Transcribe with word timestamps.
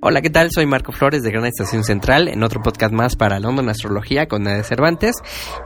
Hola, 0.00 0.22
¿qué 0.22 0.30
tal? 0.30 0.52
Soy 0.52 0.64
Marco 0.64 0.92
Flores 0.92 1.24
de 1.24 1.32
Gran 1.32 1.44
Estación 1.44 1.82
Central 1.82 2.28
en 2.28 2.44
otro 2.44 2.62
podcast 2.62 2.94
más 2.94 3.16
para 3.16 3.40
London 3.40 3.68
Astrología 3.68 4.28
con 4.28 4.44
Nadia 4.44 4.62
Cervantes. 4.62 5.16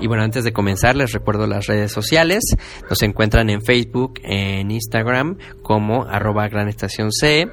Y 0.00 0.06
bueno, 0.06 0.22
antes 0.22 0.42
de 0.42 0.54
comenzar 0.54 0.96
les 0.96 1.12
recuerdo 1.12 1.46
las 1.46 1.66
redes 1.66 1.92
sociales. 1.92 2.42
Nos 2.88 3.02
encuentran 3.02 3.50
en 3.50 3.60
Facebook, 3.60 4.14
en 4.22 4.70
Instagram 4.70 5.36
como 5.62 6.04
arroba 6.04 6.48
Gran 6.48 6.68
Estación 6.68 7.12
C 7.12 7.46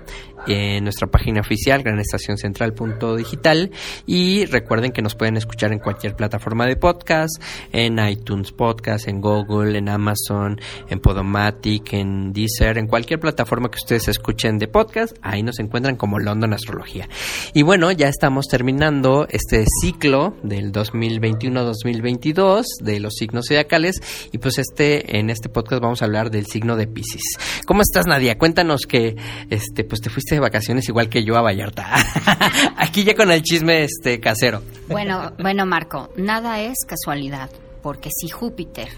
en 0.47 0.83
nuestra 0.83 1.07
página 1.07 1.41
oficial 1.41 1.83
granestacioncentral.digital 1.83 3.71
y 4.05 4.45
recuerden 4.45 4.91
que 4.91 5.01
nos 5.01 5.15
pueden 5.15 5.37
escuchar 5.37 5.71
en 5.71 5.79
cualquier 5.79 6.15
plataforma 6.15 6.65
de 6.65 6.75
podcast, 6.75 7.41
en 7.71 7.99
iTunes 7.99 8.51
Podcast, 8.51 9.07
en 9.07 9.21
Google, 9.21 9.77
en 9.77 9.89
Amazon, 9.89 10.59
en 10.87 10.99
Podomatic, 10.99 11.93
en 11.93 12.33
Deezer, 12.33 12.77
en 12.77 12.87
cualquier 12.87 13.19
plataforma 13.19 13.69
que 13.69 13.77
ustedes 13.77 14.07
escuchen 14.07 14.57
de 14.57 14.67
podcast, 14.67 15.15
ahí 15.21 15.43
nos 15.43 15.59
encuentran 15.59 15.95
como 15.95 16.19
London 16.19 16.53
Astrología. 16.53 17.07
Y 17.53 17.63
bueno, 17.63 17.91
ya 17.91 18.07
estamos 18.07 18.47
terminando 18.47 19.27
este 19.29 19.65
ciclo 19.81 20.35
del 20.43 20.71
2021-2022 20.71 22.63
de 22.81 22.99
los 22.99 23.15
signos 23.15 23.47
zodiacales 23.47 24.01
y 24.31 24.37
pues 24.37 24.57
este 24.57 25.17
en 25.17 25.29
este 25.29 25.49
podcast 25.49 25.81
vamos 25.81 26.01
a 26.01 26.05
hablar 26.05 26.31
del 26.31 26.45
signo 26.45 26.75
de 26.75 26.87
Pisces. 26.87 27.37
¿Cómo 27.65 27.81
estás, 27.81 28.05
Nadia? 28.07 28.37
Cuéntanos 28.37 28.81
que 28.87 29.15
este 29.49 29.83
pues 29.83 30.01
te 30.01 30.09
fuiste 30.09 30.28
de 30.35 30.41
vacaciones 30.41 30.87
igual 30.87 31.09
que 31.09 31.23
yo 31.23 31.37
a 31.37 31.41
Vallarta. 31.41 31.95
Aquí 32.77 33.03
ya 33.03 33.15
con 33.15 33.31
el 33.31 33.41
chisme 33.41 33.83
este 33.83 34.19
casero. 34.19 34.61
Bueno, 34.87 35.33
bueno, 35.39 35.65
Marco, 35.65 36.09
nada 36.17 36.61
es 36.61 36.77
casualidad, 36.87 37.49
porque 37.81 38.09
si 38.11 38.29
Júpiter 38.29 38.89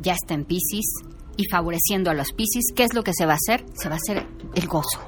ya 0.00 0.14
está 0.14 0.34
en 0.34 0.44
Pisces 0.44 0.86
y 1.36 1.46
favoreciendo 1.46 2.10
a 2.10 2.14
los 2.14 2.32
Pisces, 2.32 2.72
¿qué 2.74 2.84
es 2.84 2.94
lo 2.94 3.02
que 3.02 3.12
se 3.14 3.26
va 3.26 3.32
a 3.32 3.36
hacer? 3.36 3.64
Se 3.74 3.88
va 3.88 3.96
a 3.96 3.98
hacer 3.98 4.26
el 4.54 4.66
gozo. 4.66 5.00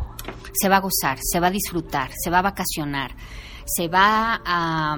Se 0.53 0.69
va 0.69 0.77
a 0.77 0.81
gozar, 0.81 1.19
se 1.21 1.39
va 1.39 1.49
a 1.49 1.51
disfrutar, 1.51 2.11
se 2.17 2.31
va 2.31 2.39
a 2.39 2.43
vacacionar, 2.43 3.15
se 3.65 3.89
va 3.89 4.41
a 4.45 4.97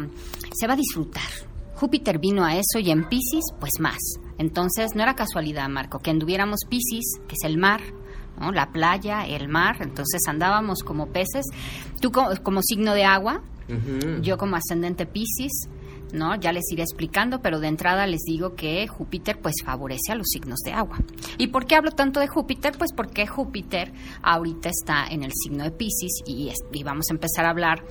se 0.54 0.66
va 0.66 0.74
a 0.74 0.76
disfrutar. 0.76 1.48
Júpiter 1.74 2.18
vino 2.18 2.44
a 2.44 2.56
eso 2.56 2.80
y 2.80 2.90
en 2.90 3.08
Pisces, 3.08 3.44
pues 3.60 3.72
más. 3.78 3.98
Entonces, 4.38 4.94
no 4.94 5.02
era 5.02 5.14
casualidad, 5.14 5.68
Marco, 5.68 6.00
que 6.00 6.10
anduviéramos 6.10 6.60
Pisces, 6.68 7.20
que 7.28 7.34
es 7.34 7.44
el 7.44 7.56
mar, 7.56 7.80
la 8.52 8.70
playa, 8.72 9.26
el 9.26 9.48
mar, 9.48 9.76
entonces 9.80 10.20
andábamos 10.28 10.82
como 10.82 11.06
peces, 11.08 11.44
tú 12.00 12.10
como, 12.10 12.62
signo 12.62 12.94
de 12.94 13.04
agua, 13.04 13.42
yo 14.22 14.38
como 14.38 14.56
ascendente 14.56 15.04
Pisces, 15.04 15.68
¿no? 16.12 16.34
Ya 16.36 16.52
les 16.52 16.64
iré 16.72 16.82
explicando, 16.82 17.40
pero 17.42 17.60
de 17.60 17.68
entrada 17.68 18.06
les 18.06 18.22
digo 18.22 18.54
que 18.54 18.86
Júpiter 18.88 19.38
pues 19.40 19.56
favorece 19.64 20.12
a 20.12 20.14
los 20.14 20.28
signos 20.28 20.60
de 20.64 20.72
agua. 20.72 20.98
¿Y 21.36 21.48
por 21.48 21.66
qué 21.66 21.74
hablo 21.74 21.90
tanto 21.90 22.20
de 22.20 22.28
Júpiter? 22.28 22.72
Pues 22.78 22.92
porque 22.94 23.26
Júpiter 23.26 23.92
ahorita 24.22 24.70
está 24.70 25.06
en 25.06 25.22
el 25.22 25.32
signo 25.32 25.64
de 25.64 25.70
Pisces 25.70 26.22
y, 26.26 26.50
y 26.72 26.82
vamos 26.82 27.06
a 27.10 27.14
empezar 27.14 27.44
a 27.44 27.50
hablar 27.50 27.84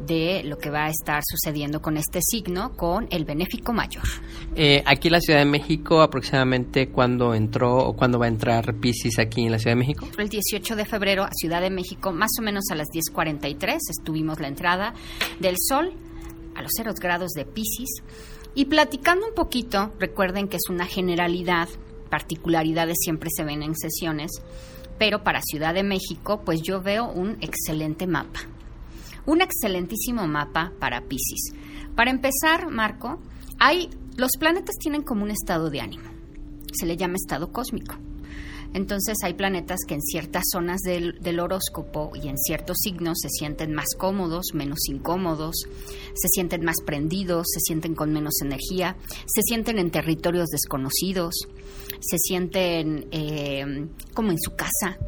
de 0.00 0.42
lo 0.44 0.58
que 0.58 0.70
va 0.70 0.86
a 0.86 0.90
estar 0.90 1.22
sucediendo 1.24 1.80
con 1.80 1.96
este 1.96 2.20
signo, 2.22 2.76
con 2.76 3.08
el 3.10 3.24
benéfico 3.24 3.72
mayor. 3.72 4.04
Eh, 4.54 4.82
aquí 4.86 5.08
en 5.08 5.12
la 5.12 5.20
Ciudad 5.20 5.40
de 5.40 5.46
México, 5.46 6.00
aproximadamente 6.00 6.88
cuándo 6.88 7.34
entró 7.34 7.78
o 7.78 7.96
cuándo 7.96 8.18
va 8.18 8.26
a 8.26 8.28
entrar 8.28 8.74
Pisces 8.74 9.18
aquí 9.18 9.44
en 9.44 9.52
la 9.52 9.58
Ciudad 9.58 9.76
de 9.76 9.80
México? 9.80 10.08
El 10.18 10.28
18 10.28 10.76
de 10.76 10.84
febrero 10.84 11.24
a 11.24 11.30
Ciudad 11.32 11.60
de 11.60 11.70
México, 11.70 12.12
más 12.12 12.30
o 12.38 12.42
menos 12.42 12.64
a 12.70 12.74
las 12.74 12.88
10.43, 12.88 13.78
estuvimos 13.90 14.40
la 14.40 14.48
entrada 14.48 14.94
del 15.40 15.56
Sol 15.58 15.92
a 16.54 16.62
los 16.62 16.72
0 16.76 16.92
grados 17.00 17.32
de 17.32 17.44
Pisces. 17.44 18.02
Y 18.54 18.66
platicando 18.66 19.26
un 19.26 19.34
poquito, 19.34 19.92
recuerden 19.98 20.48
que 20.48 20.56
es 20.56 20.70
una 20.70 20.86
generalidad, 20.86 21.68
particularidades 22.10 22.96
siempre 23.00 23.28
se 23.34 23.44
ven 23.44 23.62
en 23.62 23.74
sesiones, 23.74 24.30
pero 24.98 25.22
para 25.22 25.42
Ciudad 25.42 25.74
de 25.74 25.82
México, 25.82 26.40
pues 26.44 26.62
yo 26.62 26.80
veo 26.80 27.10
un 27.10 27.36
excelente 27.42 28.06
mapa 28.06 28.48
un 29.26 29.42
excelentísimo 29.42 30.26
mapa 30.26 30.72
para 30.80 31.02
Pisces. 31.02 31.52
Para 31.94 32.10
empezar, 32.10 32.70
Marco, 32.70 33.20
hay 33.58 33.90
los 34.16 34.32
planetas 34.38 34.76
tienen 34.78 35.02
como 35.02 35.24
un 35.24 35.30
estado 35.30 35.68
de 35.68 35.80
ánimo. 35.80 36.10
Se 36.72 36.86
le 36.86 36.96
llama 36.96 37.16
estado 37.16 37.52
cósmico. 37.52 37.96
Entonces 38.72 39.16
hay 39.22 39.34
planetas 39.34 39.80
que 39.86 39.94
en 39.94 40.02
ciertas 40.02 40.44
zonas 40.50 40.80
del, 40.82 41.40
horóscopo 41.40 42.12
y 42.14 42.28
en 42.28 42.36
ciertos 42.36 42.78
signos 42.82 43.18
se 43.22 43.28
sienten 43.28 43.72
más 43.72 43.94
cómodos, 43.96 44.52
menos 44.54 44.80
incómodos, 44.88 45.56
se 46.14 46.28
sienten 46.28 46.64
más 46.64 46.76
prendidos, 46.84 47.46
se 47.48 47.60
sienten 47.60 47.94
con 47.94 48.12
menos 48.12 48.34
energía, 48.42 48.96
se 49.26 49.42
sienten 49.42 49.78
en 49.78 49.90
territorios 49.90 50.48
desconocidos, 50.48 51.34
se 52.00 52.18
sienten 52.18 53.06
eh, 53.12 53.86
como 54.12 54.30
en 54.30 54.38
su 54.38 54.54
casa. 54.54 54.98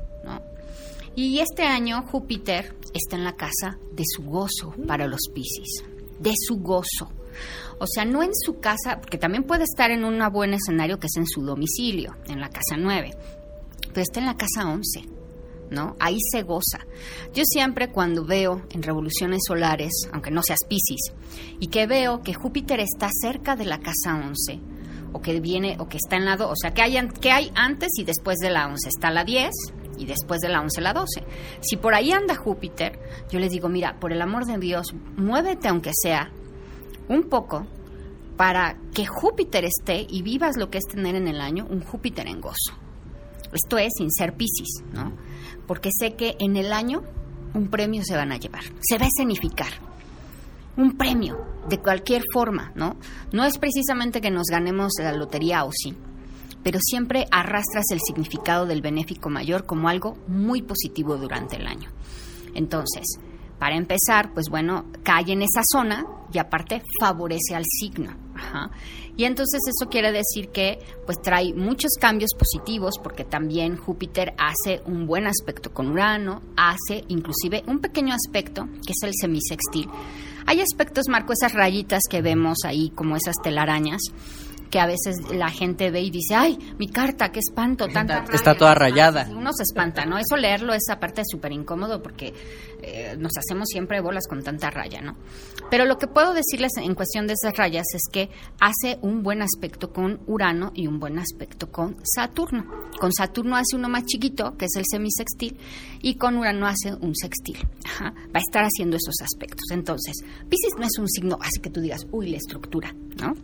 Y 1.18 1.40
este 1.40 1.64
año 1.64 2.02
Júpiter 2.02 2.76
está 2.94 3.16
en 3.16 3.24
la 3.24 3.34
casa 3.34 3.76
de 3.90 4.04
su 4.06 4.22
gozo 4.22 4.72
para 4.86 5.08
los 5.08 5.22
Piscis, 5.34 5.82
de 6.20 6.32
su 6.36 6.58
gozo. 6.58 7.10
O 7.80 7.88
sea, 7.88 8.04
no 8.04 8.22
en 8.22 8.30
su 8.32 8.60
casa, 8.60 9.00
porque 9.00 9.18
también 9.18 9.42
puede 9.42 9.64
estar 9.64 9.90
en 9.90 10.04
un 10.04 10.22
buen 10.32 10.54
escenario 10.54 11.00
que 11.00 11.08
es 11.08 11.16
en 11.16 11.26
su 11.26 11.42
domicilio, 11.42 12.14
en 12.28 12.38
la 12.38 12.48
casa 12.50 12.76
9, 12.78 13.10
pero 13.88 14.00
está 14.00 14.20
en 14.20 14.26
la 14.26 14.36
casa 14.36 14.68
11, 14.68 15.06
¿no? 15.72 15.96
Ahí 15.98 16.18
se 16.30 16.44
goza. 16.44 16.86
Yo 17.34 17.42
siempre 17.44 17.90
cuando 17.90 18.24
veo 18.24 18.62
en 18.70 18.84
revoluciones 18.84 19.40
solares, 19.44 19.90
aunque 20.12 20.30
no 20.30 20.44
seas 20.44 20.60
Piscis, 20.68 21.16
y 21.58 21.66
que 21.66 21.88
veo 21.88 22.22
que 22.22 22.32
Júpiter 22.32 22.78
está 22.78 23.10
cerca 23.12 23.56
de 23.56 23.64
la 23.64 23.80
casa 23.80 24.14
11, 24.14 24.60
o 25.12 25.20
que 25.20 25.40
viene, 25.40 25.78
o 25.80 25.88
que 25.88 25.96
está 25.96 26.14
en 26.14 26.26
lado, 26.26 26.48
o 26.48 26.54
sea, 26.54 26.72
que 26.74 26.82
hay, 26.82 26.96
que 27.20 27.32
hay 27.32 27.50
antes 27.56 27.88
y 27.98 28.04
después 28.04 28.36
de 28.38 28.50
la 28.50 28.68
11, 28.68 28.88
está 28.88 29.10
la 29.10 29.24
10, 29.24 29.50
y 29.98 30.06
después 30.06 30.40
de 30.40 30.48
la 30.48 30.60
11 30.60 30.80
la 30.80 30.92
12. 30.92 31.22
Si 31.60 31.76
por 31.76 31.94
ahí 31.94 32.12
anda 32.12 32.34
Júpiter, 32.34 32.98
yo 33.30 33.38
les 33.38 33.50
digo, 33.50 33.68
mira, 33.68 33.98
por 33.98 34.12
el 34.12 34.22
amor 34.22 34.44
de 34.46 34.58
Dios, 34.58 34.94
muévete 35.16 35.68
aunque 35.68 35.90
sea 35.94 36.30
un 37.08 37.24
poco 37.24 37.66
para 38.36 38.76
que 38.94 39.04
Júpiter 39.06 39.64
esté 39.64 40.06
y 40.08 40.22
vivas 40.22 40.56
lo 40.56 40.70
que 40.70 40.78
es 40.78 40.84
tener 40.84 41.16
en 41.16 41.26
el 41.26 41.40
año 41.40 41.66
un 41.68 41.82
Júpiter 41.82 42.26
en 42.28 42.40
gozo. 42.40 42.74
Esto 43.52 43.78
es 43.78 43.92
sin 43.96 44.10
ser 44.10 44.34
Piscis, 44.34 44.84
¿no? 44.92 45.12
Porque 45.66 45.90
sé 45.92 46.14
que 46.14 46.36
en 46.38 46.56
el 46.56 46.72
año 46.72 47.02
un 47.54 47.68
premio 47.68 48.02
se 48.04 48.16
van 48.16 48.32
a 48.32 48.36
llevar, 48.36 48.62
se 48.80 48.98
va 48.98 49.06
a 49.06 49.08
escenificar. 49.08 49.72
Un 50.76 50.96
premio, 50.96 51.36
de 51.68 51.78
cualquier 51.78 52.22
forma, 52.32 52.70
¿no? 52.76 52.96
No 53.32 53.44
es 53.44 53.58
precisamente 53.58 54.20
que 54.20 54.30
nos 54.30 54.46
ganemos 54.48 54.92
la 55.00 55.12
lotería 55.12 55.64
o 55.64 55.70
sí, 55.72 55.96
pero 56.68 56.80
siempre 56.82 57.26
arrastras 57.30 57.86
el 57.92 58.00
significado 58.06 58.66
del 58.66 58.82
benéfico 58.82 59.30
mayor 59.30 59.64
como 59.64 59.88
algo 59.88 60.18
muy 60.26 60.60
positivo 60.60 61.16
durante 61.16 61.56
el 61.56 61.66
año. 61.66 61.88
Entonces, 62.54 63.06
para 63.58 63.74
empezar, 63.74 64.34
pues 64.34 64.50
bueno, 64.50 64.84
cae 65.02 65.32
en 65.32 65.40
esa 65.40 65.62
zona 65.72 66.04
y 66.30 66.36
aparte 66.36 66.82
favorece 67.00 67.54
al 67.54 67.64
signo. 67.64 68.14
Y 69.16 69.24
entonces 69.24 69.60
eso 69.66 69.88
quiere 69.88 70.12
decir 70.12 70.50
que 70.50 70.78
pues 71.06 71.22
trae 71.22 71.54
muchos 71.54 71.92
cambios 71.98 72.32
positivos 72.38 72.96
porque 73.02 73.24
también 73.24 73.78
Júpiter 73.78 74.34
hace 74.36 74.82
un 74.84 75.06
buen 75.06 75.26
aspecto 75.26 75.72
con 75.72 75.88
Urano, 75.88 76.42
hace 76.54 77.02
inclusive 77.08 77.64
un 77.66 77.78
pequeño 77.78 78.14
aspecto 78.14 78.66
que 78.86 78.92
es 78.92 79.02
el 79.04 79.14
semisextil. 79.18 79.88
Hay 80.44 80.60
aspectos, 80.60 81.08
Marco, 81.08 81.32
esas 81.32 81.54
rayitas 81.54 82.02
que 82.10 82.20
vemos 82.20 82.58
ahí 82.66 82.90
como 82.90 83.16
esas 83.16 83.36
telarañas 83.42 84.02
que 84.70 84.80
a 84.80 84.86
veces 84.86 85.16
la 85.30 85.50
gente 85.50 85.90
ve 85.90 86.02
y 86.02 86.10
dice, 86.10 86.34
ay, 86.34 86.58
mi 86.78 86.88
carta, 86.88 87.30
qué 87.30 87.40
espanto, 87.40 87.88
tanta 87.88 88.24
Está 88.32 88.54
toda 88.54 88.74
rayada. 88.74 89.28
Uno 89.30 89.52
se 89.52 89.62
espanta, 89.62 90.04
¿no? 90.04 90.18
Eso 90.18 90.36
leerlo 90.36 90.72
es 90.74 90.88
aparte 90.90 91.22
súper 91.24 91.52
incómodo 91.52 92.02
porque 92.02 92.34
eh, 92.82 93.16
nos 93.18 93.32
hacemos 93.36 93.68
siempre 93.68 94.00
bolas 94.00 94.26
con 94.28 94.42
tanta 94.42 94.70
raya, 94.70 95.00
¿no? 95.00 95.16
Pero 95.70 95.84
lo 95.84 95.98
que 95.98 96.06
puedo 96.06 96.32
decirles 96.32 96.72
en 96.76 96.94
cuestión 96.94 97.26
de 97.26 97.34
esas 97.34 97.56
rayas 97.56 97.86
es 97.94 98.02
que 98.10 98.30
hace 98.60 98.98
un 99.02 99.22
buen 99.22 99.42
aspecto 99.42 99.92
con 99.92 100.20
Urano 100.26 100.70
y 100.74 100.86
un 100.86 100.98
buen 100.98 101.18
aspecto 101.18 101.70
con 101.70 101.96
Saturno. 102.04 102.64
Con 102.98 103.12
Saturno 103.12 103.56
hace 103.56 103.76
uno 103.76 103.88
más 103.88 104.04
chiquito, 104.04 104.56
que 104.56 104.66
es 104.66 104.76
el 104.76 104.84
semisextil, 104.90 105.58
y 106.00 106.14
con 106.14 106.36
Urano 106.36 106.66
hace 106.66 106.94
un 106.94 107.14
sextil. 107.14 107.58
Va 108.02 108.12
a 108.34 108.38
estar 108.38 108.64
haciendo 108.64 108.96
esos 108.96 109.16
aspectos. 109.22 109.64
Entonces, 109.70 110.16
Pisces 110.48 110.74
no 110.78 110.86
es 110.86 110.98
un 110.98 111.08
signo 111.08 111.38
así 111.40 111.60
que 111.60 111.70
tú 111.70 111.80
digas, 111.80 112.06
uy, 112.10 112.30
la 112.30 112.36
estructura, 112.36 112.94
¿no? 113.20 113.34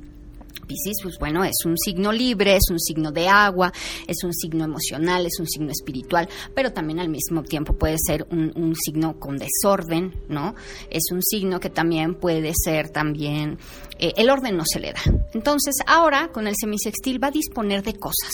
Piscis, 0.65 0.99
pues 1.03 1.19
bueno, 1.19 1.45
es 1.45 1.65
un 1.65 1.79
signo 1.79 2.13
libre, 2.13 2.57
es 2.57 2.71
un 2.71 2.79
signo 2.79 3.13
de 3.13 3.29
agua, 3.29 3.73
es 4.07 4.25
un 4.25 4.33
signo 4.33 4.65
emocional, 4.65 5.27
es 5.27 5.39
un 5.39 5.47
signo 5.47 5.71
espiritual, 5.71 6.29
pero 6.55 6.73
también 6.73 7.01
al 7.01 7.09
mismo 7.09 7.43
tiempo 7.43 7.75
puede 7.75 7.97
ser 7.99 8.27
un, 8.31 8.75
signo 8.75 9.19
con 9.19 9.37
desorden, 9.39 10.15
¿no? 10.29 10.55
Es 10.91 11.05
un 11.13 11.23
signo 11.23 11.61
que 11.61 11.71
también 11.71 12.15
puede 12.15 12.53
ser 12.55 12.91
también, 12.91 13.59
eh, 13.99 14.13
el 14.17 14.31
orden 14.31 14.57
no 14.57 14.65
se 14.67 14.81
le 14.81 14.93
da. 14.93 15.01
Entonces, 15.33 15.77
ahora 15.87 16.29
con 16.33 16.47
el 16.47 16.55
semisextil 16.57 17.23
va 17.23 17.29
a 17.29 17.33
disponer 17.33 17.83
de 17.83 17.95
cosas, 17.95 18.33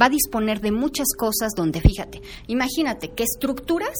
va 0.00 0.06
a 0.06 0.10
disponer 0.10 0.60
de 0.60 0.72
muchas 0.72 1.08
cosas 1.16 1.52
donde, 1.56 1.80
fíjate, 1.80 2.20
imagínate 2.46 3.10
que 3.10 3.24
estructuras 3.24 3.96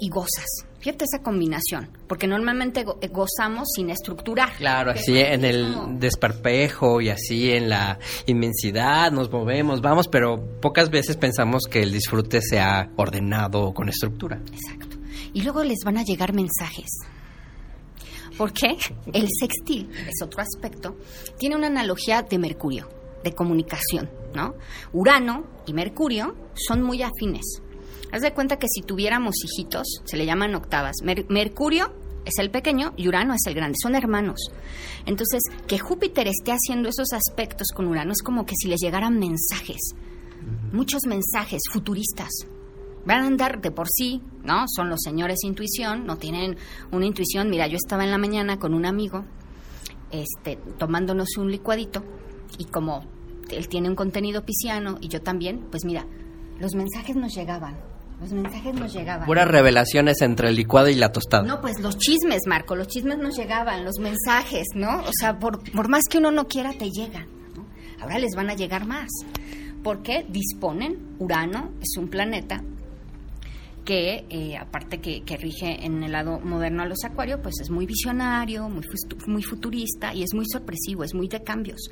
y 0.00 0.08
gozas. 0.08 0.67
Fíjate 0.80 1.04
esa 1.06 1.22
combinación, 1.22 1.88
porque 2.06 2.28
normalmente 2.28 2.84
go- 2.84 2.98
eh, 3.02 3.08
gozamos 3.08 3.68
sin 3.74 3.90
estructurar. 3.90 4.52
Claro, 4.58 4.92
así 4.92 5.18
en 5.18 5.44
el 5.44 5.74
como- 5.74 5.98
desparpejo 5.98 7.00
y 7.00 7.08
así 7.10 7.50
en 7.50 7.68
la 7.68 7.98
inmensidad 8.26 9.10
nos 9.10 9.28
movemos, 9.30 9.80
vamos, 9.80 10.06
pero 10.06 10.40
pocas 10.60 10.88
veces 10.90 11.16
pensamos 11.16 11.64
que 11.68 11.82
el 11.82 11.92
disfrute 11.92 12.40
sea 12.40 12.90
ordenado 12.96 13.60
o 13.62 13.74
con 13.74 13.88
estructura. 13.88 14.40
Exacto. 14.52 14.96
Y 15.34 15.42
luego 15.42 15.64
les 15.64 15.78
van 15.84 15.98
a 15.98 16.04
llegar 16.04 16.32
mensajes. 16.32 16.88
Porque 18.36 18.76
el 19.12 19.26
sextil, 19.40 19.90
es 20.08 20.22
otro 20.22 20.42
aspecto, 20.42 20.96
tiene 21.38 21.56
una 21.56 21.66
analogía 21.66 22.22
de 22.22 22.38
Mercurio, 22.38 22.88
de 23.24 23.32
comunicación, 23.34 24.08
¿no? 24.32 24.54
Urano 24.92 25.44
y 25.66 25.72
Mercurio 25.72 26.36
son 26.54 26.82
muy 26.82 27.02
afines. 27.02 27.60
Haz 28.12 28.22
de 28.22 28.32
cuenta 28.32 28.58
que 28.58 28.68
si 28.68 28.82
tuviéramos 28.82 29.34
hijitos, 29.44 30.00
se 30.04 30.16
le 30.16 30.26
llaman 30.26 30.54
octavas. 30.54 30.96
Mer- 31.02 31.26
Mercurio 31.28 31.92
es 32.24 32.38
el 32.38 32.50
pequeño 32.50 32.92
y 32.96 33.08
Urano 33.08 33.34
es 33.34 33.42
el 33.46 33.54
grande, 33.54 33.76
son 33.82 33.94
hermanos. 33.94 34.40
Entonces, 35.06 35.42
que 35.66 35.78
Júpiter 35.78 36.26
esté 36.28 36.52
haciendo 36.52 36.88
esos 36.88 37.12
aspectos 37.12 37.68
con 37.74 37.86
Urano 37.86 38.12
es 38.12 38.22
como 38.22 38.44
que 38.46 38.54
si 38.58 38.68
les 38.68 38.80
llegaran 38.80 39.18
mensajes, 39.18 39.94
muchos 40.72 41.06
mensajes 41.06 41.62
futuristas. 41.72 42.30
Van 43.04 43.22
a 43.22 43.26
andar 43.26 43.60
de 43.60 43.70
por 43.70 43.86
sí, 43.88 44.20
¿no? 44.44 44.64
Son 44.68 44.90
los 44.90 45.00
señores 45.02 45.38
intuición, 45.44 46.04
no 46.06 46.16
tienen 46.16 46.56
una 46.92 47.06
intuición. 47.06 47.48
Mira, 47.48 47.66
yo 47.66 47.76
estaba 47.76 48.04
en 48.04 48.10
la 48.10 48.18
mañana 48.18 48.58
con 48.58 48.74
un 48.74 48.84
amigo, 48.84 49.24
este, 50.10 50.56
tomándonos 50.78 51.36
un 51.38 51.50
licuadito, 51.50 52.02
y 52.58 52.64
como 52.64 53.04
él 53.50 53.68
tiene 53.68 53.88
un 53.88 53.94
contenido 53.94 54.44
pisciano 54.44 54.98
y 55.00 55.08
yo 55.08 55.22
también, 55.22 55.66
pues 55.70 55.84
mira, 55.84 56.06
los 56.58 56.74
mensajes 56.74 57.16
nos 57.16 57.34
llegaban. 57.34 57.78
Los 58.20 58.32
mensajes 58.32 58.74
nos 58.74 58.92
llegaban. 58.92 59.26
Puras 59.26 59.46
revelaciones 59.46 60.20
entre 60.22 60.48
el 60.48 60.56
licuado 60.56 60.88
y 60.88 60.94
la 60.94 61.12
tostada. 61.12 61.44
No, 61.44 61.60
pues 61.60 61.78
los 61.80 61.96
chismes, 61.98 62.42
Marco, 62.46 62.74
los 62.74 62.88
chismes 62.88 63.18
nos 63.18 63.36
llegaban, 63.36 63.84
los 63.84 63.98
mensajes, 64.00 64.66
¿no? 64.74 65.02
O 65.02 65.10
sea, 65.18 65.38
por, 65.38 65.62
por 65.70 65.88
más 65.88 66.04
que 66.10 66.18
uno 66.18 66.30
no 66.30 66.48
quiera, 66.48 66.72
te 66.72 66.90
llegan. 66.90 67.28
¿no? 67.54 67.64
Ahora 68.00 68.18
les 68.18 68.34
van 68.34 68.50
a 68.50 68.54
llegar 68.54 68.86
más. 68.86 69.08
Porque 69.84 70.26
disponen, 70.28 71.14
Urano 71.20 71.70
es 71.80 71.96
un 71.96 72.08
planeta 72.08 72.60
que, 73.84 74.26
eh, 74.28 74.56
aparte 74.56 75.00
que, 75.00 75.22
que 75.22 75.36
rige 75.36 75.86
en 75.86 76.02
el 76.02 76.12
lado 76.12 76.40
moderno 76.40 76.82
a 76.82 76.86
los 76.86 77.04
acuarios, 77.04 77.38
pues 77.42 77.54
es 77.62 77.70
muy 77.70 77.86
visionario, 77.86 78.68
muy, 78.68 78.84
muy 79.28 79.42
futurista 79.42 80.12
y 80.12 80.24
es 80.24 80.34
muy 80.34 80.44
sorpresivo, 80.46 81.04
es 81.04 81.14
muy 81.14 81.28
de 81.28 81.42
cambios. 81.42 81.88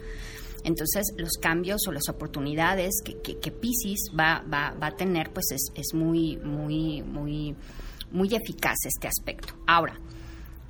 Entonces, 0.67 1.15
los 1.17 1.39
cambios 1.41 1.87
o 1.87 1.93
las 1.93 2.09
oportunidades 2.09 3.01
que, 3.05 3.17
que, 3.23 3.39
que 3.39 3.53
Pisces 3.53 4.11
va, 4.19 4.43
va, 4.53 4.75
va 4.83 4.89
a 4.89 4.97
tener, 4.97 5.33
pues 5.33 5.53
es, 5.53 5.71
es 5.77 5.95
muy, 5.95 6.39
muy, 6.39 7.03
muy, 7.03 7.55
muy 8.11 8.35
eficaz 8.35 8.77
este 8.85 9.07
aspecto. 9.07 9.55
Ahora, 9.69 10.01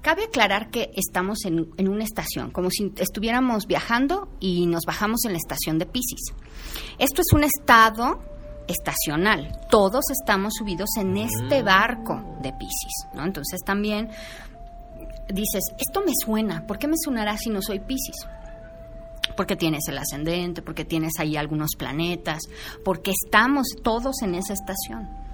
cabe 0.02 0.24
aclarar 0.24 0.70
que 0.70 0.90
estamos 0.94 1.46
en, 1.46 1.70
en 1.78 1.88
una 1.88 2.04
estación, 2.04 2.50
como 2.50 2.68
si 2.70 2.92
estuviéramos 2.98 3.66
viajando 3.66 4.28
y 4.38 4.66
nos 4.66 4.84
bajamos 4.84 5.24
en 5.24 5.32
la 5.32 5.38
estación 5.38 5.78
de 5.78 5.86
Pisces. 5.86 6.34
Esto 6.98 7.22
es 7.22 7.32
un 7.32 7.44
estado 7.44 8.20
estacional. 8.68 9.50
Todos 9.70 10.10
estamos 10.10 10.52
subidos 10.58 10.90
en 10.98 11.16
este 11.16 11.62
barco 11.62 12.36
de 12.42 12.52
Pisces, 12.52 13.14
¿no? 13.14 13.24
Entonces 13.24 13.62
también 13.64 14.10
dices, 15.32 15.64
esto 15.78 16.02
me 16.04 16.12
suena, 16.22 16.66
¿por 16.66 16.78
qué 16.78 16.86
me 16.86 16.96
sonará 17.02 17.38
si 17.38 17.48
no 17.48 17.62
soy 17.62 17.80
Pisces? 17.80 18.26
Porque 19.36 19.56
tienes 19.56 19.88
el 19.88 19.98
ascendente, 19.98 20.62
porque 20.62 20.84
tienes 20.84 21.12
ahí 21.18 21.36
algunos 21.36 21.72
planetas, 21.76 22.40
porque 22.84 23.12
estamos 23.12 23.66
todos 23.82 24.22
en 24.22 24.34
esa 24.34 24.54
estación. 24.54 25.25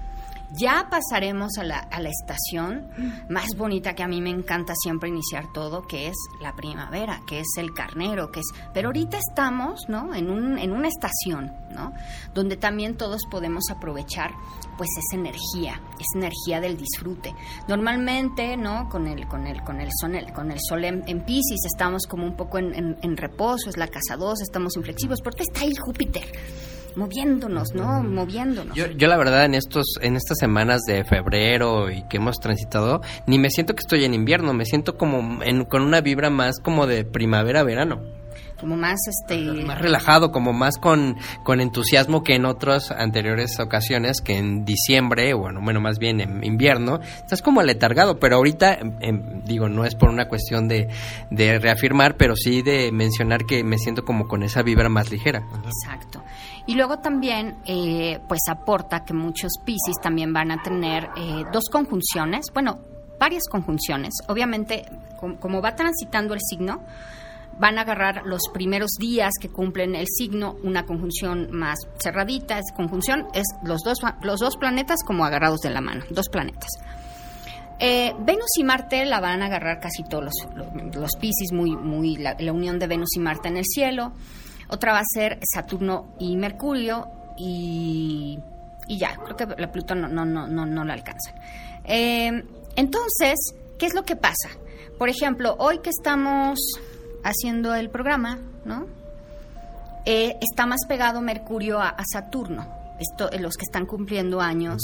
Ya 0.55 0.87
pasaremos 0.89 1.57
a 1.57 1.63
la, 1.63 1.79
a 1.79 1.99
la 1.99 2.09
estación 2.09 2.89
más 3.27 3.55
bonita 3.57 3.95
que 3.95 4.03
a 4.03 4.07
mí 4.07 4.21
me 4.21 4.29
encanta 4.29 4.73
siempre 4.75 5.09
iniciar 5.09 5.51
todo, 5.51 5.81
que 5.81 6.07
es 6.07 6.15
la 6.41 6.55
primavera, 6.55 7.21
que 7.25 7.39
es 7.39 7.47
el 7.57 7.73
carnero, 7.73 8.31
que 8.31 8.41
es... 8.41 8.45
Pero 8.73 8.89
ahorita 8.89 9.17
estamos, 9.17 9.89
¿no? 9.89 10.13
En, 10.13 10.29
un, 10.29 10.59
en 10.59 10.71
una 10.71 10.89
estación, 10.89 11.51
¿no? 11.71 11.93
Donde 12.35 12.55
también 12.55 12.97
todos 12.97 13.23
podemos 13.31 13.63
aprovechar, 13.71 14.31
pues, 14.77 14.89
esa 14.99 15.19
energía, 15.19 15.81
esa 15.95 16.17
energía 16.17 16.61
del 16.61 16.77
disfrute. 16.77 17.33
Normalmente, 17.67 18.55
¿no? 18.55 18.89
Con 18.89 19.07
el, 19.07 19.27
con 19.27 19.47
el, 19.47 19.63
con 19.63 19.81
el 19.81 19.89
sol, 19.99 20.13
con 20.35 20.51
el 20.51 20.59
sol 20.61 20.85
en, 20.85 21.03
en 21.07 21.25
Pisces 21.25 21.65
estamos 21.65 22.05
como 22.05 22.25
un 22.25 22.35
poco 22.35 22.59
en, 22.59 23.17
reposo, 23.17 23.69
es 23.69 23.77
la 23.77 23.87
casa 23.87 24.17
2, 24.17 24.41
estamos 24.41 24.75
inflexivos, 24.75 25.19
porque 25.23 25.43
está 25.43 25.61
ahí 25.61 25.73
Júpiter 25.75 26.25
moviéndonos, 26.95 27.73
¿no? 27.73 28.03
Moviéndonos. 28.03 28.75
Yo, 28.75 28.87
yo 28.87 29.07
la 29.07 29.17
verdad 29.17 29.45
en 29.45 29.55
estos 29.55 29.85
en 30.01 30.15
estas 30.15 30.37
semanas 30.37 30.81
de 30.87 31.03
febrero 31.03 31.91
y 31.91 32.03
que 32.07 32.17
hemos 32.17 32.39
transitado 32.39 33.01
ni 33.27 33.39
me 33.39 33.49
siento 33.49 33.73
que 33.75 33.81
estoy 33.81 34.05
en 34.05 34.13
invierno, 34.13 34.53
me 34.53 34.65
siento 34.65 34.97
como 34.97 35.43
en- 35.43 35.65
con 35.65 35.81
una 35.81 36.01
vibra 36.01 36.29
más 36.29 36.59
como 36.59 36.87
de 36.87 37.05
primavera-verano, 37.05 38.01
como 38.59 38.77
más 38.77 38.99
este 39.09 39.37
más 39.65 39.79
relajado, 39.81 40.31
como 40.31 40.53
más 40.53 40.77
con, 40.77 41.17
con 41.43 41.59
entusiasmo 41.59 42.23
que 42.23 42.35
en 42.35 42.45
otras 42.45 42.91
anteriores 42.91 43.59
ocasiones 43.59 44.21
que 44.21 44.37
en 44.37 44.63
diciembre, 44.63 45.33
o 45.33 45.39
bueno, 45.39 45.59
bueno, 45.61 45.81
más 45.81 45.99
bien 45.99 46.21
en 46.21 46.43
invierno, 46.45 46.99
estás 47.01 47.41
como 47.41 47.59
aletargado, 47.59 48.19
pero 48.19 48.37
ahorita 48.37 48.75
em, 48.75 48.93
em, 49.01 49.43
digo, 49.43 49.67
no 49.67 49.83
es 49.83 49.95
por 49.95 50.09
una 50.09 50.29
cuestión 50.29 50.69
de, 50.69 50.87
de 51.29 51.59
reafirmar, 51.59 52.15
pero 52.15 52.35
sí 52.37 52.61
de 52.61 52.91
mencionar 52.93 53.45
que 53.45 53.63
me 53.65 53.77
siento 53.77 54.05
como 54.05 54.27
con 54.29 54.43
esa 54.43 54.61
vibra 54.61 54.87
más 54.87 55.11
ligera. 55.11 55.43
Exacto. 55.65 56.23
Y 56.65 56.75
luego 56.75 56.99
también, 56.99 57.57
eh, 57.65 58.19
pues 58.27 58.39
aporta 58.49 59.03
que 59.03 59.13
muchos 59.13 59.51
Piscis 59.65 59.97
también 60.01 60.31
van 60.31 60.49
a 60.51 60.63
tener 60.63 61.09
eh, 61.17 61.43
dos 61.51 61.65
conjunciones, 61.71 62.45
bueno, 62.53 62.79
varias 63.19 63.43
conjunciones. 63.49 64.13
Obviamente, 64.29 64.85
com- 65.19 65.35
como 65.35 65.61
va 65.61 65.75
transitando 65.75 66.33
el 66.33 66.39
signo, 66.39 66.81
van 67.59 67.77
a 67.77 67.81
agarrar 67.81 68.23
los 68.25 68.41
primeros 68.53 68.91
días 68.97 69.33
que 69.39 69.49
cumplen 69.49 69.93
el 69.95 70.07
signo, 70.07 70.55
una 70.63 70.85
conjunción 70.85 71.49
más 71.51 71.77
cerradita. 72.01 72.57
Es 72.59 72.71
conjunción 72.73 73.27
es 73.33 73.45
los 73.63 73.81
dos, 73.83 73.99
los 74.21 74.39
dos 74.39 74.55
planetas 74.57 75.03
como 75.03 75.25
agarrados 75.25 75.59
de 75.59 75.69
la 75.69 75.81
mano, 75.81 76.03
dos 76.09 76.29
planetas. 76.29 76.69
Eh, 77.79 78.13
Venus 78.19 78.57
y 78.57 78.63
Marte 78.63 79.03
la 79.05 79.19
van 79.19 79.41
a 79.41 79.47
agarrar 79.47 79.81
casi 79.81 80.03
todos 80.03 80.23
los, 80.23 80.33
los, 80.55 80.95
los 80.95 81.11
Piscis, 81.17 81.51
muy, 81.51 81.75
muy 81.75 82.15
la 82.15 82.53
unión 82.53 82.79
de 82.79 82.87
Venus 82.87 83.17
y 83.17 83.19
Marte 83.19 83.49
en 83.49 83.57
el 83.57 83.65
cielo. 83.65 84.13
Otra 84.73 84.91
va 84.91 84.99
a 84.99 85.05
ser 85.05 85.37
Saturno 85.43 86.15
y 86.17 86.35
Mercurio 86.35 87.07
y, 87.37 88.39
y 88.87 88.97
ya, 88.97 89.15
creo 89.17 89.37
que 89.37 89.45
la 89.61 89.71
Plutón 89.71 90.01
no, 90.01 90.07
no, 90.07 90.25
no, 90.25 90.47
no, 90.47 90.65
no 90.65 90.83
la 90.83 90.93
alcanzan. 90.93 91.35
Eh, 91.83 92.43
entonces, 92.75 93.53
¿qué 93.77 93.85
es 93.85 93.93
lo 93.93 94.03
que 94.03 94.15
pasa? 94.15 94.49
Por 94.97 95.09
ejemplo, 95.09 95.55
hoy 95.59 95.77
que 95.77 95.91
estamos 95.91 96.59
haciendo 97.23 97.75
el 97.75 97.91
programa, 97.91 98.39
¿no? 98.65 98.87
Eh, 100.05 100.37
está 100.41 100.65
más 100.65 100.87
pegado 100.87 101.21
Mercurio 101.21 101.79
a, 101.79 101.89
a 101.89 102.03
Saturno. 102.11 102.67
Esto, 102.99 103.31
eh, 103.31 103.39
los 103.39 103.55
que 103.57 103.65
están 103.65 103.85
cumpliendo 103.85 104.41
años 104.41 104.81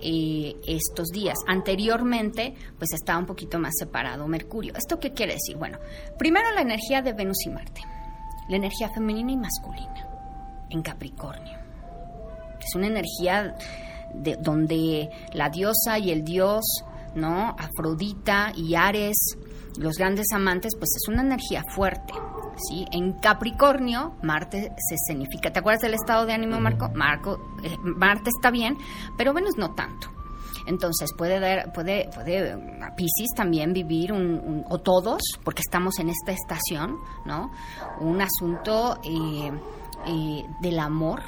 eh, 0.00 0.54
estos 0.66 1.08
días. 1.08 1.38
Anteriormente, 1.48 2.54
pues 2.78 2.92
estaba 2.92 3.18
un 3.18 3.26
poquito 3.26 3.58
más 3.58 3.72
separado 3.76 4.28
Mercurio. 4.28 4.74
¿Esto 4.76 5.00
qué 5.00 5.12
quiere 5.12 5.32
decir? 5.32 5.56
Bueno, 5.56 5.78
primero 6.18 6.52
la 6.52 6.60
energía 6.60 7.02
de 7.02 7.14
Venus 7.14 7.44
y 7.46 7.50
Marte, 7.50 7.80
la 8.48 8.56
energía 8.56 8.88
femenina 8.94 9.32
y 9.32 9.36
masculina 9.36 10.06
en 10.70 10.82
Capricornio. 10.82 11.58
Es 12.58 12.74
una 12.74 12.86
energía 12.86 13.54
de, 14.14 14.36
donde 14.36 15.10
la 15.32 15.50
diosa 15.50 15.98
y 15.98 16.10
el 16.10 16.24
dios, 16.24 16.64
¿no? 17.14 17.54
Afrodita 17.58 18.52
y 18.56 18.74
Ares, 18.74 19.16
los 19.78 19.96
grandes 19.96 20.26
amantes, 20.32 20.74
pues 20.76 20.90
es 20.96 21.08
una 21.08 21.22
energía 21.22 21.64
fuerte. 21.74 22.14
¿sí? 22.68 22.86
En 22.92 23.12
Capricornio, 23.14 24.14
Marte 24.22 24.72
se 24.76 24.96
significa. 25.06 25.52
¿Te 25.52 25.58
acuerdas 25.58 25.82
del 25.82 25.94
estado 25.94 26.26
de 26.26 26.32
ánimo, 26.32 26.60
Marco? 26.60 26.90
Marco 26.94 27.38
eh, 27.62 27.76
Marte 27.82 28.30
está 28.30 28.50
bien, 28.50 28.76
pero 29.16 29.32
Venus 29.32 29.56
no 29.56 29.74
tanto. 29.74 30.08
Entonces 30.66 31.10
puede 31.16 31.40
dar, 31.40 31.72
puede, 31.72 32.08
puede 32.14 32.52
a 32.52 32.94
Pisces 32.94 33.28
también 33.36 33.72
vivir 33.72 34.12
un, 34.12 34.40
un, 34.40 34.64
o 34.68 34.78
todos, 34.78 35.20
porque 35.44 35.60
estamos 35.60 35.98
en 35.98 36.08
esta 36.08 36.32
estación, 36.32 36.96
¿no? 37.24 37.50
Un 38.00 38.20
asunto 38.20 38.98
eh, 39.04 39.52
eh, 40.06 40.44
del 40.60 40.78
amor, 40.78 41.22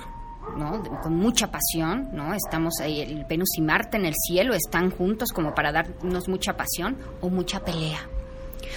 ¿no? 0.56 0.82
Con 1.02 1.16
mucha 1.16 1.50
pasión, 1.50 2.08
¿no? 2.12 2.32
Estamos 2.34 2.74
ahí, 2.80 3.00
el 3.00 3.24
Venus 3.24 3.50
y 3.58 3.62
Marte 3.62 3.96
en 3.96 4.06
el 4.06 4.14
cielo 4.14 4.54
están 4.54 4.90
juntos 4.90 5.30
como 5.32 5.54
para 5.54 5.72
darnos 5.72 6.28
mucha 6.28 6.56
pasión 6.56 6.96
o 7.20 7.28
mucha 7.28 7.60
pelea 7.60 8.00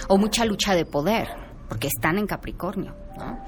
o 0.08 0.18
mucha 0.18 0.46
lucha 0.46 0.76
de 0.76 0.86
poder, 0.86 1.28
porque 1.68 1.88
están 1.88 2.18
en 2.18 2.28
Capricornio, 2.28 2.96
¿no? 3.18 3.40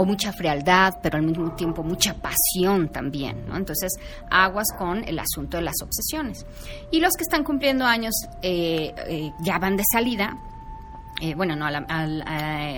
O 0.00 0.04
mucha 0.04 0.32
frialdad, 0.32 0.94
pero 1.02 1.18
al 1.18 1.24
mismo 1.24 1.50
tiempo 1.56 1.82
mucha 1.82 2.14
pasión 2.14 2.88
también, 2.88 3.48
¿no? 3.48 3.56
Entonces, 3.56 3.92
aguas 4.30 4.68
con 4.78 5.02
el 5.02 5.18
asunto 5.18 5.56
de 5.56 5.64
las 5.64 5.74
obsesiones. 5.82 6.46
Y 6.92 7.00
los 7.00 7.14
que 7.14 7.24
están 7.24 7.42
cumpliendo 7.42 7.84
años 7.84 8.14
eh, 8.40 8.94
eh, 9.08 9.32
ya 9.40 9.58
van 9.58 9.76
de 9.76 9.82
salida, 9.92 10.38
eh, 11.20 11.34
bueno, 11.34 11.56
no, 11.56 11.66
al, 11.66 11.84
al, 11.88 12.24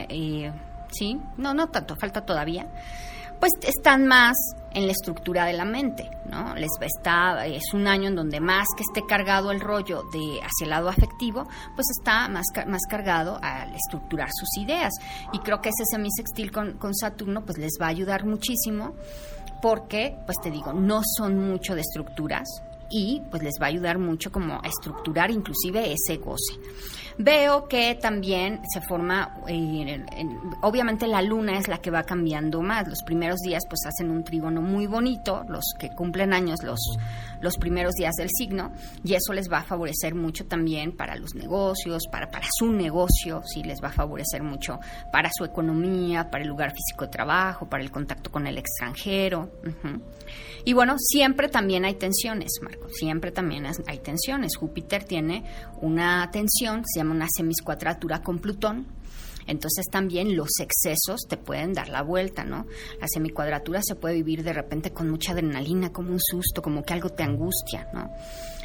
eh, 0.08 0.50
sí, 0.90 1.20
no, 1.36 1.52
no 1.52 1.68
tanto, 1.68 1.94
falta 1.94 2.24
todavía 2.24 2.66
pues 3.40 3.52
están 3.62 4.06
más 4.06 4.37
en 4.73 4.87
la 4.87 4.92
estructura 4.92 5.47
de 5.47 5.54
la 5.54 5.64
mente, 5.64 6.09
¿no? 6.30 6.54
Les 6.54 6.70
está, 6.80 7.44
es 7.47 7.73
un 7.75 7.88
año 7.88 8.09
en 8.09 8.14
donde 8.14 8.38
más 8.38 8.66
que 8.76 8.82
esté 8.82 9.02
cargado 9.09 9.50
el 9.50 9.61
rollo 9.61 10.04
de 10.12 10.38
hacia 10.38 10.64
el 10.64 10.70
lado 10.70 10.88
afectivo, 10.88 11.49
pues 11.75 11.87
está 11.99 12.28
más, 12.28 12.47
más 12.66 12.82
cargado 12.88 13.38
al 13.42 13.75
estructurar 13.75 14.28
sus 14.32 14.62
ideas. 14.62 14.92
Y 15.32 15.38
creo 15.40 15.61
que 15.61 15.70
ese 15.70 15.85
semisextil 15.90 16.52
con, 16.52 16.75
con 16.75 16.94
Saturno 16.94 17.42
pues 17.44 17.59
les 17.59 17.73
va 17.80 17.87
a 17.87 17.90
ayudar 17.90 18.25
muchísimo 18.25 18.94
porque, 19.61 20.16
pues 20.25 20.38
te 20.42 20.50
digo, 20.50 20.73
no 20.73 21.02
son 21.16 21.38
mucho 21.50 21.75
de 21.75 21.80
estructuras, 21.82 22.49
y 22.90 23.23
pues 23.30 23.42
les 23.42 23.54
va 23.61 23.66
a 23.66 23.68
ayudar 23.68 23.99
mucho 23.99 24.30
como 24.32 24.54
a 24.54 24.66
estructurar 24.66 25.30
inclusive 25.30 25.92
ese 25.92 26.16
goce. 26.16 26.54
Veo 27.23 27.68
que 27.68 27.99
también 28.00 28.62
se 28.73 28.80
forma, 28.80 29.40
eh, 29.47 30.02
obviamente 30.62 31.06
la 31.06 31.20
luna 31.20 31.59
es 31.59 31.68
la 31.68 31.76
que 31.78 31.90
va 31.90 32.02
cambiando 32.04 32.62
más. 32.62 32.88
Los 32.88 33.02
primeros 33.02 33.40
días 33.40 33.62
pues 33.68 33.80
hacen 33.85 34.11
un 34.11 34.25
trígono 34.25 34.62
muy 34.62 34.87
bonito, 34.87 35.44
los 35.47 35.64
que 35.78 35.90
cumplen 35.90 36.32
años 36.32 36.62
los, 36.62 36.80
los 37.42 37.59
primeros 37.59 37.92
días 37.94 38.14
del 38.14 38.30
signo, 38.30 38.73
y 39.04 39.14
eso 39.14 39.35
les 39.35 39.50
va 39.52 39.59
a 39.59 39.62
favorecer 39.64 40.14
mucho 40.14 40.47
también 40.47 40.97
para 40.97 41.14
los 41.16 41.35
negocios, 41.35 42.04
para, 42.11 42.30
para 42.30 42.47
su 42.50 42.73
negocio, 42.73 43.42
sí 43.44 43.62
les 43.64 43.82
va 43.82 43.88
a 43.88 43.92
favorecer 43.92 44.42
mucho 44.42 44.80
para 45.12 45.30
su 45.30 45.44
economía, 45.44 46.30
para 46.30 46.44
el 46.44 46.49
lugar 46.49 46.70
físico 46.70 47.04
de 47.04 47.11
trabajo, 47.11 47.68
para 47.68 47.82
el 47.82 47.90
contacto 47.90 48.30
con 48.30 48.47
el 48.47 48.56
extranjero. 48.56 49.50
Y 50.64 50.73
bueno, 50.73 50.94
siempre 50.99 51.49
también 51.49 51.85
hay 51.85 51.94
tensiones, 51.94 52.52
Marco, 52.62 52.79
siempre 52.88 53.32
también 53.32 53.66
hay 53.66 53.99
tensiones. 53.99 54.56
Júpiter 54.56 55.04
tiene 55.04 55.44
una 55.80 56.30
tensión, 56.30 56.82
se 56.87 57.00
llama 57.00 57.14
una 57.14 57.28
semiscuadratura 57.30 58.22
con 58.22 58.38
Plutón, 58.38 58.87
entonces 59.46 59.87
también 59.90 60.37
los 60.37 60.50
excesos 60.60 61.22
te 61.28 61.37
pueden 61.37 61.72
dar 61.72 61.88
la 61.88 62.02
vuelta, 62.02 62.44
¿no? 62.44 62.66
La 63.00 63.08
semicuadratura 63.08 63.80
se 63.82 63.96
puede 63.96 64.14
vivir 64.14 64.44
de 64.44 64.52
repente 64.52 64.92
con 64.92 65.10
mucha 65.10 65.32
adrenalina, 65.32 65.90
como 65.92 66.12
un 66.12 66.20
susto, 66.20 66.62
como 66.62 66.84
que 66.84 66.92
algo 66.92 67.10
te 67.10 67.25
angustia, 67.25 67.88
¿no? 67.92 68.10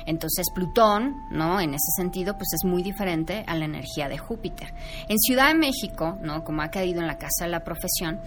Entonces 0.05 0.45
Plutón, 0.53 1.15
¿no? 1.31 1.59
En 1.59 1.71
ese 1.71 1.91
sentido, 1.97 2.35
pues 2.35 2.49
es 2.53 2.63
muy 2.63 2.83
diferente 2.83 3.43
a 3.47 3.55
la 3.55 3.65
energía 3.65 4.07
de 4.07 4.19
Júpiter. 4.19 4.73
En 5.09 5.17
Ciudad 5.17 5.47
de 5.47 5.55
México, 5.55 6.19
¿no? 6.21 6.43
Como 6.43 6.61
ha 6.61 6.69
caído 6.69 7.01
en 7.01 7.07
la 7.07 7.17
casa 7.17 7.45
de 7.45 7.49
la 7.49 7.63
profesión, 7.63 8.19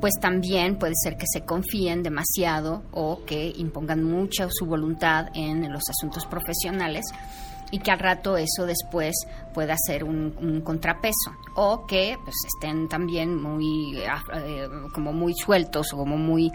pues 0.00 0.14
también 0.20 0.76
puede 0.78 0.94
ser 1.02 1.16
que 1.16 1.26
se 1.30 1.42
confíen 1.42 2.02
demasiado 2.02 2.82
o 2.92 3.24
que 3.24 3.52
impongan 3.56 4.02
mucha 4.02 4.48
su 4.50 4.66
voluntad 4.66 5.28
en 5.34 5.72
los 5.72 5.82
asuntos 5.88 6.26
profesionales 6.26 7.06
y 7.70 7.78
que 7.80 7.90
al 7.90 7.98
rato 7.98 8.36
eso 8.36 8.66
después 8.66 9.14
pueda 9.52 9.74
ser 9.76 10.04
un, 10.04 10.60
contrapeso 10.64 11.32
o 11.56 11.86
que 11.86 12.16
pues 12.22 12.36
estén 12.46 12.88
también 12.88 13.40
muy 13.40 13.98
eh, 13.98 14.68
como 14.92 15.12
muy 15.12 15.34
sueltos 15.34 15.92
o 15.92 15.96
como 15.96 16.16
muy 16.16 16.52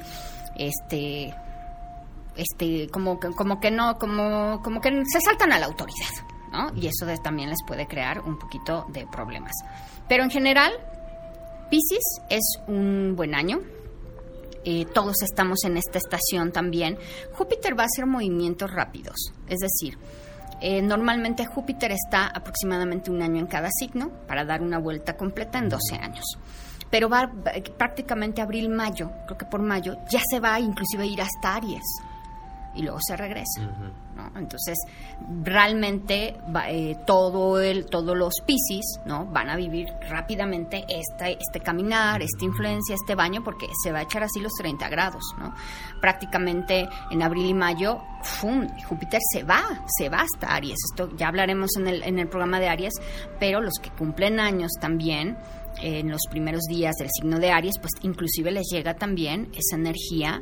este 0.56 1.34
este 2.36 2.88
como 2.90 3.20
como 3.20 3.60
que 3.60 3.72
no 3.72 3.98
como 3.98 4.62
como 4.64 4.80
que 4.80 4.92
se 5.06 5.20
saltan 5.20 5.52
a 5.52 5.60
la 5.60 5.66
autoridad 5.66 6.26
¿no? 6.54 6.72
y 6.76 6.88
eso 6.88 7.06
también 7.22 7.50
les 7.50 7.60
puede 7.68 7.86
crear 7.88 8.22
un 8.22 8.38
poquito 8.40 8.86
de 8.90 9.06
problemas 9.08 9.54
pero 10.08 10.24
en 10.24 10.30
general 10.30 10.72
Pisces 11.70 12.22
es 12.30 12.60
un 12.68 13.16
buen 13.16 13.36
año 13.36 13.60
eh, 14.66 14.86
todos 14.94 15.22
estamos 15.22 15.64
en 15.64 15.78
esta 15.78 15.98
estación 15.98 16.52
también 16.52 16.98
Júpiter 17.34 17.78
va 17.78 17.84
a 17.84 17.86
hacer 17.86 18.06
movimientos 18.06 18.70
rápidos 18.72 19.34
es 19.48 19.60
decir 19.60 19.98
eh, 20.62 20.82
normalmente 20.82 21.46
Júpiter 21.46 21.92
está 21.92 22.28
aproximadamente 22.28 23.10
un 23.10 23.22
año 23.22 23.40
en 23.40 23.48
cada 23.48 23.70
signo 23.72 24.10
para 24.28 24.44
dar 24.44 24.62
una 24.62 24.78
vuelta 24.78 25.16
completa 25.16 25.58
en 25.58 25.70
12 25.70 25.96
años. 25.96 26.26
Pero 26.92 27.08
va 27.08 27.32
prácticamente 27.78 28.42
abril-mayo, 28.42 29.12
creo 29.26 29.38
que 29.38 29.46
por 29.46 29.62
mayo, 29.62 29.98
ya 30.10 30.22
se 30.30 30.40
va 30.40 30.60
inclusive 30.60 31.04
a 31.04 31.06
ir 31.06 31.22
hasta 31.22 31.56
Aries 31.56 31.84
y 32.76 32.82
luego 32.82 33.00
se 33.02 33.16
regresa. 33.16 33.62
Entonces, 34.36 34.78
realmente 35.44 36.36
eh, 36.68 36.96
todo 37.06 37.60
el, 37.60 37.86
todos 37.86 38.18
los 38.18 38.34
Piscis 38.46 39.00
¿no? 39.06 39.26
van 39.26 39.50
a 39.50 39.56
vivir 39.56 39.88
rápidamente 40.10 40.86
esta, 40.88 41.30
este 41.30 41.60
caminar, 41.60 42.22
esta 42.22 42.46
influencia, 42.46 42.96
este 42.96 43.16
baño, 43.16 43.44
porque 43.44 43.68
se 43.84 43.92
va 43.92 44.00
a 44.00 44.02
echar 44.04 44.24
así 44.24 44.40
los 44.40 44.54
30 44.54 44.90
grados. 44.90 45.24
¿no? 45.38 45.54
Prácticamente 46.02 46.88
en 47.12 47.22
abril 47.22 47.48
y 47.48 47.54
mayo. 47.54 48.02
Júpiter 48.88 49.22
se 49.32 49.44
va, 49.44 49.64
se 49.98 50.10
va 50.10 50.22
hasta 50.22 50.54
Aries. 50.54 50.78
Esto 50.92 51.16
ya 51.16 51.30
hablaremos 51.30 51.70
en 51.78 51.88
el, 51.88 52.04
en 52.04 52.20
el 52.20 52.28
programa 52.28 52.60
de 52.60 52.68
Aries, 52.68 52.94
pero 53.40 53.62
los 53.62 53.76
que 53.82 53.90
cumplen 53.92 54.40
años 54.40 54.72
también 54.80 55.38
en 55.82 56.10
los 56.10 56.22
primeros 56.30 56.64
días 56.64 56.96
del 56.98 57.10
signo 57.10 57.40
de 57.40 57.52
Aries, 57.52 57.80
pues 57.80 57.92
inclusive 58.02 58.52
les 58.52 58.68
llega 58.72 58.96
también 58.96 59.52
esa 59.54 59.76
energía 59.76 60.42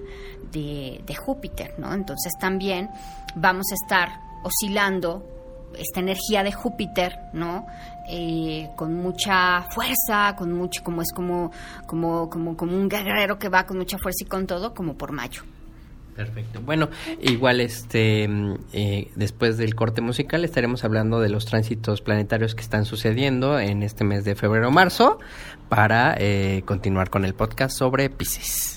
de, 0.51 1.01
Júpiter, 1.15 1.75
¿no? 1.77 1.93
Entonces 1.93 2.33
también 2.39 2.89
vamos 3.35 3.67
a 3.71 3.75
estar 3.75 4.21
oscilando 4.43 5.25
esta 5.77 5.99
energía 5.99 6.43
de 6.43 6.51
Júpiter, 6.51 7.17
¿no? 7.33 7.65
Eh, 8.09 8.69
con 8.75 8.95
mucha 8.95 9.63
fuerza, 9.73 10.35
con 10.37 10.53
mucho, 10.53 10.83
como 10.83 11.01
es 11.01 11.11
como, 11.11 11.51
como, 11.85 12.29
como, 12.29 12.55
como 12.55 12.77
un 12.77 12.87
guerrero 12.87 13.37
que 13.37 13.49
va 13.49 13.65
con 13.65 13.77
mucha 13.77 13.97
fuerza 13.97 14.23
y 14.23 14.27
con 14.27 14.47
todo, 14.47 14.73
como 14.73 14.95
por 14.95 15.11
mayo. 15.11 15.43
Perfecto. 16.17 16.59
Bueno, 16.65 16.89
igual 17.21 17.61
este 17.61 18.27
eh, 18.73 19.11
después 19.15 19.57
del 19.57 19.75
corte 19.75 20.01
musical 20.01 20.43
estaremos 20.43 20.83
hablando 20.83 21.19
de 21.19 21.29
los 21.29 21.45
tránsitos 21.45 22.01
planetarios 22.01 22.55
que 22.55 22.61
están 22.61 22.85
sucediendo 22.85 23.59
en 23.59 23.83
este 23.83 24.03
mes 24.03 24.25
de 24.25 24.33
febrero-marzo 24.33 25.19
para 25.69 26.15
eh, 26.17 26.63
continuar 26.65 27.11
con 27.11 27.23
el 27.23 27.35
podcast 27.35 27.77
sobre 27.77 28.09
Pisces. 28.09 28.76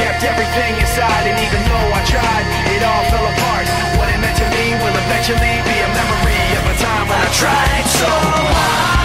kept 0.00 0.24
everything 0.24 0.72
inside, 0.80 1.24
and 1.28 1.36
even 1.44 1.60
though 1.68 1.88
I 1.92 2.00
tried, 2.08 2.46
it 2.72 2.80
all 2.80 3.04
fell 3.12 3.26
apart. 3.36 3.66
What 4.00 4.08
it 4.08 4.18
meant 4.24 4.36
to 4.40 4.48
me 4.48 4.72
will 4.80 4.96
eventually 4.96 5.54
be 5.68 5.76
a 5.76 5.90
memory 5.92 6.44
of 6.56 6.64
a 6.72 6.74
time 6.80 7.04
when 7.08 7.20
I 7.20 7.30
tried 7.36 7.86
so 8.00 8.08
hard 8.08 8.99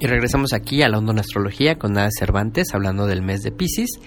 Y 0.00 0.06
regresamos 0.06 0.52
aquí 0.54 0.82
a 0.82 0.88
la 0.88 0.98
Onda 0.98 1.20
Astrología 1.20 1.78
con 1.78 1.92
Nada 1.92 2.08
Cervantes, 2.18 2.72
hablando 2.72 3.06
del 3.06 3.22
mes 3.22 3.42
de 3.42 3.52
Pisces. 3.52 4.00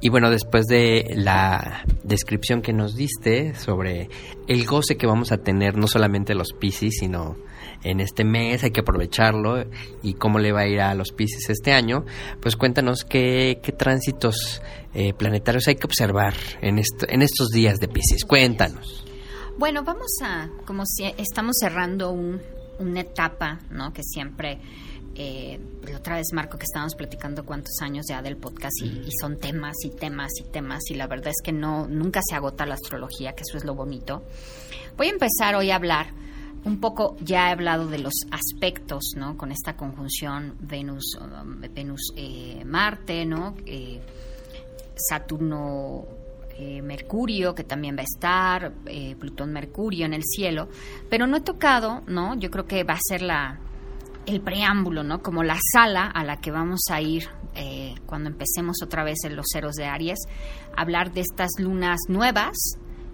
Y 0.00 0.10
bueno, 0.10 0.30
después 0.30 0.66
de 0.66 1.12
la 1.16 1.84
descripción 2.04 2.60
que 2.62 2.72
nos 2.72 2.94
diste 2.96 3.54
sobre 3.54 4.08
el 4.48 4.64
goce 4.66 4.96
que 4.96 5.06
vamos 5.06 5.30
a 5.32 5.38
tener, 5.38 5.76
no 5.76 5.86
solamente 5.86 6.34
los 6.34 6.52
Pisces, 6.52 6.96
sino 7.00 7.36
en 7.84 8.00
este 8.00 8.24
mes, 8.24 8.64
hay 8.64 8.70
que 8.72 8.80
aprovecharlo 8.80 9.64
y 10.02 10.14
cómo 10.14 10.38
le 10.40 10.50
va 10.52 10.60
a 10.60 10.66
ir 10.68 10.80
a 10.80 10.94
los 10.94 11.12
Pisces 11.12 11.48
este 11.50 11.72
año, 11.72 12.04
pues 12.40 12.56
cuéntanos 12.56 13.04
qué, 13.04 13.60
qué 13.62 13.70
tránsitos 13.72 14.60
eh, 14.94 15.12
planetarios 15.14 15.66
hay 15.68 15.76
que 15.76 15.86
observar 15.86 16.34
en, 16.60 16.78
esto, 16.78 17.06
en 17.08 17.22
estos 17.22 17.48
días 17.50 17.78
de 17.78 17.86
Pisces. 17.88 18.24
Cuéntanos. 18.24 19.04
Bueno, 19.56 19.82
vamos 19.84 20.10
a, 20.22 20.48
como 20.64 20.84
si 20.86 21.04
estamos 21.18 21.56
cerrando 21.60 22.10
un- 22.10 22.40
una 22.80 23.00
etapa, 23.00 23.58
¿no? 23.70 23.92
Que 23.92 24.04
siempre, 24.04 24.58
eh, 25.18 25.60
otra 25.94 26.16
vez 26.16 26.28
Marco 26.32 26.56
que 26.56 26.64
estábamos 26.64 26.94
platicando 26.94 27.44
cuántos 27.44 27.80
años 27.82 28.06
ya 28.08 28.22
del 28.22 28.36
podcast 28.36 28.80
y, 28.82 29.10
son 29.20 29.38
temas 29.38 29.74
y 29.84 29.90
temas 29.90 30.30
y 30.40 30.44
temas 30.44 30.80
y 30.90 30.94
la 30.94 31.06
verdad 31.06 31.28
es 31.28 31.42
que 31.42 31.52
no, 31.52 31.86
nunca 31.88 32.20
se 32.22 32.34
agota 32.34 32.64
la 32.66 32.74
astrología, 32.74 33.32
que 33.32 33.42
eso 33.42 33.58
es 33.58 33.64
lo 33.64 33.74
bonito. 33.74 34.22
Voy 34.96 35.08
a 35.08 35.10
empezar 35.10 35.54
hoy 35.54 35.70
a 35.70 35.76
hablar 35.76 36.06
un 36.64 36.80
poco, 36.80 37.16
ya 37.20 37.48
he 37.48 37.52
hablado 37.52 37.88
de 37.88 37.98
los 37.98 38.14
aspectos, 38.30 39.14
¿no? 39.16 39.36
Con 39.36 39.52
esta 39.52 39.76
conjunción 39.76 40.56
Venus, 40.60 41.18
Venus 41.74 42.12
eh, 42.16 42.62
Marte, 42.64 43.24
¿no? 43.24 43.54
Eh, 43.66 44.00
Saturno 44.94 46.06
eh, 46.60 46.82
Mercurio, 46.82 47.54
que 47.54 47.62
también 47.62 47.96
va 47.96 48.00
a 48.00 48.04
estar, 48.04 48.72
eh, 48.86 49.14
Plutón 49.16 49.52
Mercurio 49.52 50.06
en 50.06 50.12
el 50.12 50.24
cielo, 50.24 50.68
pero 51.08 51.28
no 51.28 51.36
he 51.36 51.40
tocado, 51.40 52.02
¿no? 52.08 52.34
Yo 52.34 52.50
creo 52.50 52.66
que 52.66 52.82
va 52.82 52.94
a 52.94 53.00
ser 53.00 53.22
la 53.22 53.60
el 54.28 54.40
preámbulo, 54.40 55.02
¿no? 55.02 55.22
Como 55.22 55.42
la 55.42 55.58
sala 55.72 56.06
a 56.06 56.24
la 56.24 56.36
que 56.36 56.50
vamos 56.50 56.80
a 56.90 57.00
ir 57.00 57.28
eh, 57.54 57.94
cuando 58.06 58.28
empecemos 58.28 58.82
otra 58.82 59.02
vez 59.02 59.18
en 59.24 59.36
los 59.36 59.46
ceros 59.52 59.74
de 59.74 59.86
Aries, 59.86 60.18
hablar 60.76 61.12
de 61.12 61.22
estas 61.22 61.50
lunas 61.58 61.98
nuevas 62.08 62.56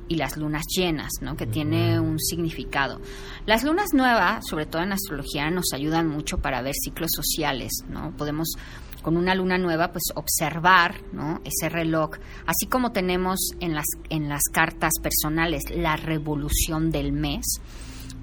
y 0.08 0.16
las 0.16 0.36
lunas 0.36 0.64
llenas, 0.66 1.10
¿no? 1.20 1.36
Que 1.36 1.46
tiene 1.46 1.98
un 1.98 2.18
significado. 2.18 3.00
Las 3.46 3.64
lunas 3.64 3.94
nuevas, 3.94 4.44
sobre 4.46 4.66
todo 4.66 4.82
en 4.82 4.92
astrología, 4.92 5.50
nos 5.50 5.72
ayudan 5.72 6.08
mucho 6.08 6.38
para 6.38 6.62
ver 6.62 6.74
ciclos 6.74 7.10
sociales, 7.14 7.84
¿no? 7.88 8.10
Podemos 8.16 8.56
con 9.04 9.16
una 9.18 9.34
luna 9.34 9.58
nueva, 9.58 9.92
pues 9.92 10.04
observar 10.14 10.96
¿no? 11.12 11.42
ese 11.44 11.68
reloj, 11.68 12.12
así 12.46 12.66
como 12.66 12.90
tenemos 12.90 13.38
en 13.60 13.74
las, 13.74 13.84
en 14.08 14.30
las 14.30 14.44
cartas 14.50 14.94
personales 15.02 15.64
la 15.70 15.96
revolución 15.96 16.90
del 16.90 17.12
mes, 17.12 17.44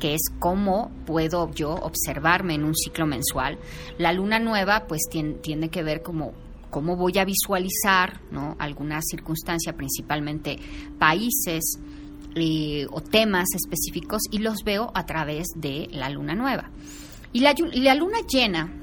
que 0.02 0.16
es 0.16 0.22
cómo 0.40 0.92
puedo 1.06 1.52
yo 1.54 1.76
observarme 1.76 2.56
en 2.56 2.66
un 2.66 2.76
ciclo 2.76 3.06
mensual. 3.06 3.60
La 4.00 4.12
luna 4.12 4.40
nueva, 4.40 4.88
pues 4.88 5.04
tiene, 5.10 5.36
tiene 5.36 5.70
que 5.70 5.84
ver 5.84 6.02
como 6.02 6.34
cómo 6.72 6.96
voy 6.96 7.20
a 7.20 7.26
visualizar 7.26 8.20
¿no? 8.32 8.56
alguna 8.58 9.00
circunstancia, 9.04 9.74
principalmente 9.74 10.58
países 10.98 11.78
eh, 12.34 12.88
o 12.90 13.02
temas 13.02 13.50
específicos, 13.54 14.24
y 14.32 14.40
los 14.40 14.64
veo 14.64 14.92
a 14.96 15.06
través 15.06 15.46
de 15.56 15.88
la 15.92 16.10
luna 16.10 16.34
nueva. 16.34 16.72
Y 17.32 17.42
la, 17.42 17.54
y 17.72 17.82
la 17.82 17.94
luna 17.94 18.18
llena, 18.28 18.74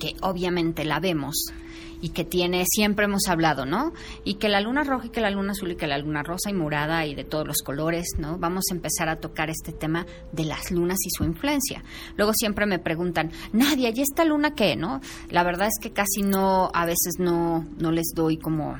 que 0.00 0.16
obviamente 0.22 0.84
la 0.84 0.98
vemos 0.98 1.52
y 2.00 2.10
que 2.10 2.24
tiene, 2.24 2.64
siempre 2.66 3.06
hemos 3.06 3.28
hablado, 3.28 3.66
¿no? 3.66 3.92
Y 4.24 4.34
que 4.34 4.48
la 4.48 4.60
luna 4.60 4.84
roja 4.84 5.06
y 5.06 5.10
que 5.10 5.20
la 5.20 5.30
luna 5.30 5.52
azul 5.52 5.72
y 5.72 5.76
que 5.76 5.86
la 5.86 5.98
luna 5.98 6.22
rosa 6.22 6.50
y 6.50 6.54
morada 6.54 7.06
y 7.06 7.14
de 7.14 7.24
todos 7.24 7.46
los 7.46 7.58
colores, 7.58 8.06
¿no? 8.18 8.38
Vamos 8.38 8.64
a 8.70 8.74
empezar 8.74 9.08
a 9.08 9.16
tocar 9.16 9.50
este 9.50 9.72
tema 9.72 10.06
de 10.32 10.44
las 10.44 10.70
lunas 10.70 10.98
y 11.04 11.10
su 11.10 11.24
influencia. 11.24 11.82
Luego 12.16 12.32
siempre 12.34 12.66
me 12.66 12.78
preguntan, 12.78 13.30
Nadia, 13.52 13.90
¿y 13.94 14.00
esta 14.00 14.24
luna 14.24 14.54
qué, 14.54 14.76
no? 14.76 15.00
La 15.30 15.42
verdad 15.42 15.68
es 15.68 15.78
que 15.80 15.92
casi 15.92 16.22
no, 16.22 16.70
a 16.72 16.84
veces 16.84 17.14
no, 17.18 17.66
no 17.78 17.92
les 17.92 18.12
doy 18.14 18.36
como 18.36 18.76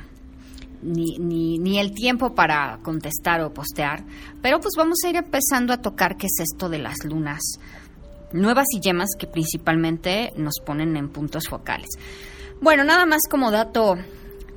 ni, 0.83 1.19
ni, 1.19 1.59
ni 1.59 1.79
el 1.79 1.93
tiempo 1.93 2.35
para 2.35 2.79
contestar 2.83 3.41
o 3.41 3.53
postear, 3.53 4.05
pero 4.43 4.61
pues 4.61 4.75
vamos 4.77 4.99
a 5.05 5.09
ir 5.09 5.17
empezando 5.17 5.73
a 5.73 5.81
tocar 5.81 6.17
qué 6.17 6.27
es 6.27 6.41
esto 6.41 6.69
de 6.69 6.79
las 6.79 7.05
lunas 7.05 7.41
nuevas 8.33 8.67
y 8.73 8.81
yemas 8.81 9.11
que 9.19 9.27
principalmente 9.27 10.33
nos 10.37 10.61
ponen 10.65 10.97
en 10.97 11.09
puntos 11.09 11.49
focales. 11.49 11.89
Bueno, 12.61 12.85
nada 12.85 13.05
más 13.05 13.21
como 13.31 13.51
dato 13.51 13.97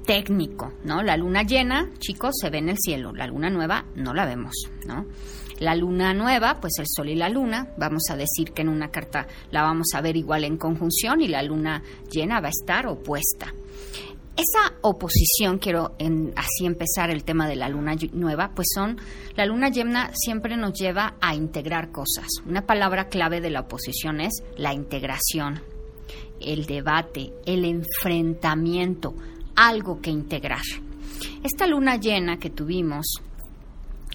técnico, 0.05 0.73
¿no? 0.85 1.03
La 1.03 1.17
luna 1.17 1.43
llena, 1.43 1.89
chicos, 1.99 2.35
se 2.41 2.49
ve 2.49 2.59
en 2.59 2.69
el 2.69 2.77
cielo, 2.79 3.11
la 3.13 3.27
luna 3.27 3.49
nueva 3.49 3.85
no 3.95 4.13
la 4.13 4.25
vemos, 4.25 4.55
¿no? 4.87 5.05
La 5.59 5.75
luna 5.75 6.13
nueva, 6.13 6.59
pues 6.61 6.73
el 6.79 6.85
sol 6.87 7.09
y 7.09 7.15
la 7.15 7.27
luna, 7.27 7.67
vamos 7.77 8.03
a 8.09 8.15
decir 8.15 8.53
que 8.53 8.61
en 8.61 8.69
una 8.69 8.89
carta 8.89 9.27
la 9.51 9.63
vamos 9.63 9.87
a 9.93 10.01
ver 10.01 10.15
igual 10.15 10.45
en 10.45 10.57
conjunción 10.57 11.21
y 11.21 11.27
la 11.27 11.43
luna 11.43 11.83
llena 12.09 12.39
va 12.39 12.47
a 12.47 12.51
estar 12.51 12.87
opuesta. 12.87 13.53
Esa 14.37 14.73
oposición, 14.81 15.57
quiero 15.59 15.95
en, 15.99 16.31
así 16.37 16.65
empezar 16.65 17.09
el 17.09 17.25
tema 17.25 17.49
de 17.49 17.57
la 17.57 17.67
luna 17.67 17.97
nueva, 18.13 18.51
pues 18.55 18.69
son, 18.73 18.97
la 19.35 19.45
luna 19.45 19.67
llena 19.67 20.11
siempre 20.13 20.55
nos 20.55 20.71
lleva 20.79 21.15
a 21.19 21.35
integrar 21.35 21.91
cosas. 21.91 22.27
Una 22.47 22.65
palabra 22.65 23.09
clave 23.09 23.41
de 23.41 23.49
la 23.49 23.59
oposición 23.59 24.21
es 24.21 24.41
la 24.55 24.73
integración, 24.73 25.61
el 26.41 26.65
debate, 26.65 27.31
el 27.45 27.65
enfrentamiento, 27.65 29.13
algo 29.55 30.01
que 30.01 30.09
integrar. 30.09 30.61
Esta 31.43 31.67
luna 31.67 31.97
llena 31.97 32.37
que 32.37 32.49
tuvimos, 32.49 33.05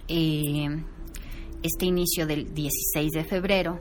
eh, 0.09 0.69
este 1.63 1.87
inicio 1.87 2.27
del 2.27 2.55
16 2.55 3.13
de 3.13 3.25
febrero, 3.25 3.81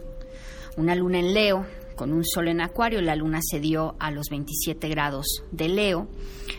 una 0.77 0.95
luna 0.95 1.19
en 1.19 1.33
Leo, 1.33 1.65
con 1.95 2.11
un 2.11 2.25
sol 2.25 2.47
en 2.47 2.61
Acuario, 2.61 3.01
la 3.01 3.15
luna 3.15 3.39
se 3.41 3.59
dio 3.59 3.95
a 3.99 4.11
los 4.11 4.27
27 4.29 4.87
grados 4.89 5.43
de 5.51 5.69
Leo, 5.69 6.07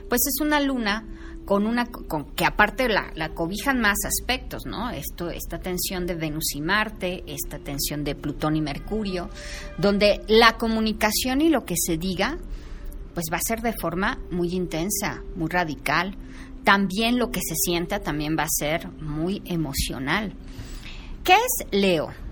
pues 0.08 0.22
es 0.26 0.40
una 0.40 0.60
luna 0.60 1.04
con 1.44 1.66
una 1.66 1.86
que 2.34 2.44
aparte 2.44 2.88
la, 2.88 3.12
la, 3.14 3.30
cobijan 3.30 3.80
más 3.80 3.98
aspectos, 4.04 4.64
¿no? 4.66 4.90
Esto, 4.90 5.30
esta 5.30 5.58
tensión 5.58 6.06
de 6.06 6.14
Venus 6.14 6.54
y 6.54 6.60
Marte, 6.60 7.22
esta 7.26 7.58
tensión 7.58 8.02
de 8.04 8.14
Plutón 8.14 8.56
y 8.56 8.62
Mercurio, 8.62 9.28
donde 9.76 10.22
la 10.28 10.56
comunicación 10.56 11.40
y 11.42 11.50
lo 11.50 11.64
que 11.64 11.74
se 11.76 11.98
diga, 11.98 12.38
pues 13.14 13.26
va 13.32 13.36
a 13.36 13.46
ser 13.46 13.60
de 13.60 13.72
forma 13.72 14.18
muy 14.30 14.54
intensa, 14.54 15.22
muy 15.36 15.48
radical. 15.48 16.16
También 16.64 17.18
lo 17.18 17.30
que 17.30 17.40
se 17.40 17.54
sienta 17.54 18.00
también 18.00 18.36
va 18.38 18.44
a 18.44 18.48
ser 18.48 18.88
muy 19.00 19.42
emocional. 19.44 20.34
¿Qué 21.22 21.34
es 21.34 21.66
Leo? 21.70 22.23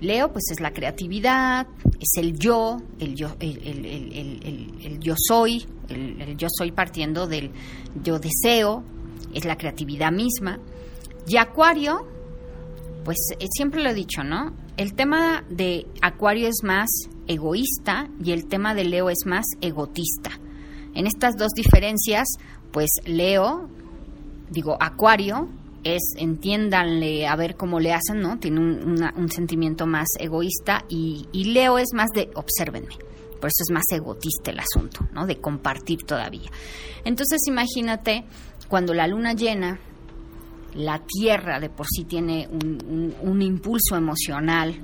Leo, 0.00 0.32
pues 0.32 0.44
es 0.50 0.60
la 0.60 0.72
creatividad, 0.72 1.66
es 2.00 2.10
el 2.16 2.38
yo, 2.38 2.80
el 3.00 3.14
yo, 3.14 3.34
el, 3.40 4.98
yo 5.00 5.14
soy, 5.16 5.66
el, 5.88 6.36
yo 6.36 6.48
soy 6.50 6.72
partiendo 6.72 7.26
del 7.26 7.50
yo 8.02 8.18
deseo, 8.18 8.84
es 9.34 9.44
la 9.44 9.56
creatividad 9.56 10.12
misma. 10.12 10.60
Y 11.26 11.36
Acuario, 11.36 12.06
pues 13.04 13.18
eh, 13.38 13.46
siempre 13.50 13.82
lo 13.82 13.90
he 13.90 13.94
dicho, 13.94 14.22
¿no? 14.22 14.54
El 14.76 14.94
tema 14.94 15.44
de 15.50 15.86
Acuario 16.00 16.48
es 16.48 16.62
más 16.62 16.88
egoísta 17.26 18.08
y 18.22 18.32
el 18.32 18.46
tema 18.46 18.74
de 18.74 18.84
Leo 18.84 19.10
es 19.10 19.26
más 19.26 19.44
egotista. 19.60 20.30
En 20.94 21.06
estas 21.06 21.36
dos 21.36 21.52
diferencias, 21.52 22.28
pues 22.72 22.90
Leo, 23.04 23.68
digo, 24.50 24.76
Acuario 24.80 25.48
es, 25.94 26.02
entiéndanle 26.16 27.26
a 27.26 27.36
ver 27.36 27.56
cómo 27.56 27.80
le 27.80 27.92
hacen, 27.92 28.20
¿no? 28.20 28.38
Tiene 28.38 28.60
un, 28.60 29.04
un 29.16 29.30
sentimiento 29.30 29.86
más 29.86 30.08
egoísta 30.18 30.84
y, 30.88 31.26
Leo 31.32 31.78
es 31.78 31.88
más 31.94 32.10
de 32.10 32.30
obsérvenme. 32.34 32.94
Por 33.40 33.48
eso 33.48 33.62
es 33.62 33.72
más 33.72 33.84
egotista 33.92 34.50
el 34.50 34.58
asunto, 34.58 35.06
¿no? 35.12 35.26
De 35.26 35.38
compartir 35.38 36.04
todavía. 36.04 36.50
Entonces 37.04 37.40
imagínate 37.46 38.24
cuando 38.68 38.92
la 38.94 39.06
luna 39.06 39.32
llena, 39.32 39.78
la 40.74 41.00
Tierra 41.06 41.60
de 41.60 41.70
por 41.70 41.86
sí 41.86 42.04
tiene 42.04 42.48
un, 42.48 43.42
impulso 43.42 43.96
emocional, 43.96 44.74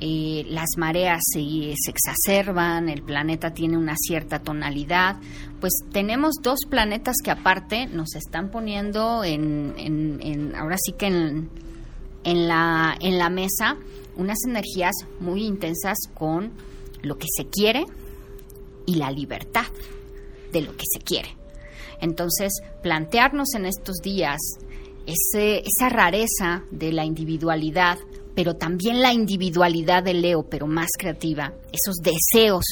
eh, 0.00 0.46
las 0.48 0.70
mareas 0.78 1.20
se, 1.24 1.72
exacerban, 1.72 2.88
el 2.88 3.02
planeta 3.02 3.52
tiene 3.52 3.76
una 3.76 3.96
cierta 3.96 4.38
tonalidad, 4.38 5.16
pues 5.60 5.74
tenemos 5.92 6.36
dos 6.42 6.60
planetas 6.68 7.16
que 7.22 7.30
aparte 7.30 7.86
nos 7.86 8.14
están 8.14 8.50
poniendo 8.50 9.22
en, 9.24 9.74
en 9.76 10.54
ahora 10.56 10.76
sí 10.78 10.92
que 10.92 11.06
en, 11.06 11.50
en, 12.24 12.48
la, 12.48 12.96
en 13.00 13.18
la 13.18 13.28
mesa 13.28 13.76
unas 14.16 14.38
energías 14.46 14.94
muy 15.20 15.44
intensas 15.44 15.98
con 16.14 16.52
lo 17.02 17.16
que 17.16 17.26
se 17.36 17.46
quiere 17.46 17.84
y 18.86 18.96
la 18.96 19.10
libertad 19.10 19.66
de 20.52 20.62
lo 20.62 20.76
que 20.76 20.84
se 20.90 21.00
quiere. 21.00 21.36
Entonces, 22.00 22.52
plantearnos 22.82 23.54
en 23.54 23.66
estos 23.66 23.98
días 24.02 24.38
ese, 25.06 25.58
esa 25.58 25.88
rareza 25.88 26.64
de 26.70 26.92
la 26.92 27.04
individualidad, 27.04 27.98
pero 28.40 28.56
también 28.56 29.02
la 29.02 29.12
individualidad 29.12 30.02
de 30.02 30.14
Leo, 30.14 30.44
pero 30.48 30.66
más 30.66 30.88
creativa, 30.98 31.52
esos 31.70 31.96
deseos 31.96 32.64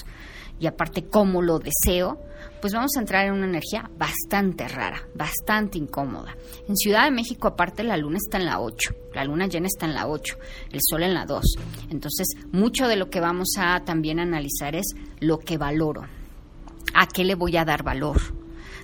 y 0.58 0.66
aparte 0.66 1.04
cómo 1.04 1.42
lo 1.42 1.58
deseo, 1.58 2.18
pues 2.62 2.72
vamos 2.72 2.92
a 2.96 3.00
entrar 3.00 3.26
en 3.26 3.34
una 3.34 3.44
energía 3.44 3.90
bastante 3.98 4.66
rara, 4.66 5.06
bastante 5.14 5.76
incómoda. 5.76 6.34
En 6.66 6.74
Ciudad 6.74 7.04
de 7.04 7.10
México, 7.10 7.48
aparte, 7.48 7.84
la 7.84 7.98
luna 7.98 8.16
está 8.16 8.38
en 8.38 8.46
la 8.46 8.60
8, 8.60 8.94
la 9.12 9.24
luna 9.24 9.46
llena 9.46 9.66
está 9.66 9.84
en 9.84 9.92
la 9.92 10.08
8, 10.08 10.38
el 10.72 10.80
sol 10.82 11.02
en 11.02 11.12
la 11.12 11.26
2. 11.26 11.44
Entonces, 11.90 12.28
mucho 12.50 12.88
de 12.88 12.96
lo 12.96 13.10
que 13.10 13.20
vamos 13.20 13.48
a 13.58 13.84
también 13.84 14.20
analizar 14.20 14.74
es 14.74 14.94
lo 15.20 15.38
que 15.38 15.58
valoro, 15.58 16.00
a 16.94 17.06
qué 17.08 17.24
le 17.24 17.34
voy 17.34 17.58
a 17.58 17.66
dar 17.66 17.82
valor 17.82 18.18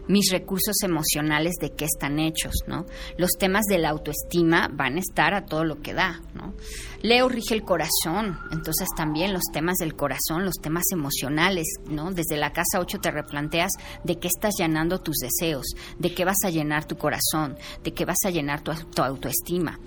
mis 0.09 0.31
recursos 0.31 0.83
emocionales 0.83 1.55
de 1.61 1.71
qué 1.71 1.85
están 1.85 2.19
hechos, 2.19 2.53
¿no? 2.67 2.87
Los 3.17 3.33
temas 3.39 3.65
de 3.69 3.79
la 3.79 3.91
autoestima 3.91 4.69
van 4.73 4.97
a 4.97 5.01
estar 5.01 5.35
a 5.35 5.47
todo 5.47 5.65
lo 5.65 5.81
que 5.81 5.95
da, 5.95 6.21
¿no? 6.35 6.55
Leo 7.03 7.29
rige 7.29 7.55
el 7.55 7.65
corazón, 7.65 8.39
entonces 8.51 8.89
también 8.97 9.33
los 9.33 9.43
temas 9.53 9.77
del 9.77 9.95
corazón, 9.95 10.45
los 10.45 10.55
temas 10.55 10.85
emocionales, 10.93 11.67
¿no? 11.89 12.11
Desde 12.13 12.37
la 12.37 12.53
casa 12.53 12.81
8 12.81 12.99
te 13.01 13.11
replanteas 13.11 13.73
de 14.05 14.19
qué 14.19 14.29
estás 14.29 14.55
llenando 14.59 15.01
tus 15.01 15.17
deseos, 15.17 15.67
de 15.99 16.15
qué 16.15 16.25
vas 16.25 16.39
a 16.45 16.51
llenar 16.51 16.87
tu 16.87 16.97
corazón, 16.97 17.57
de 17.83 17.93
qué 17.93 18.05
vas 18.05 18.19
a 18.25 18.31
llenar 18.31 18.63
tu, 18.63 18.73
autoestima. 19.03 19.79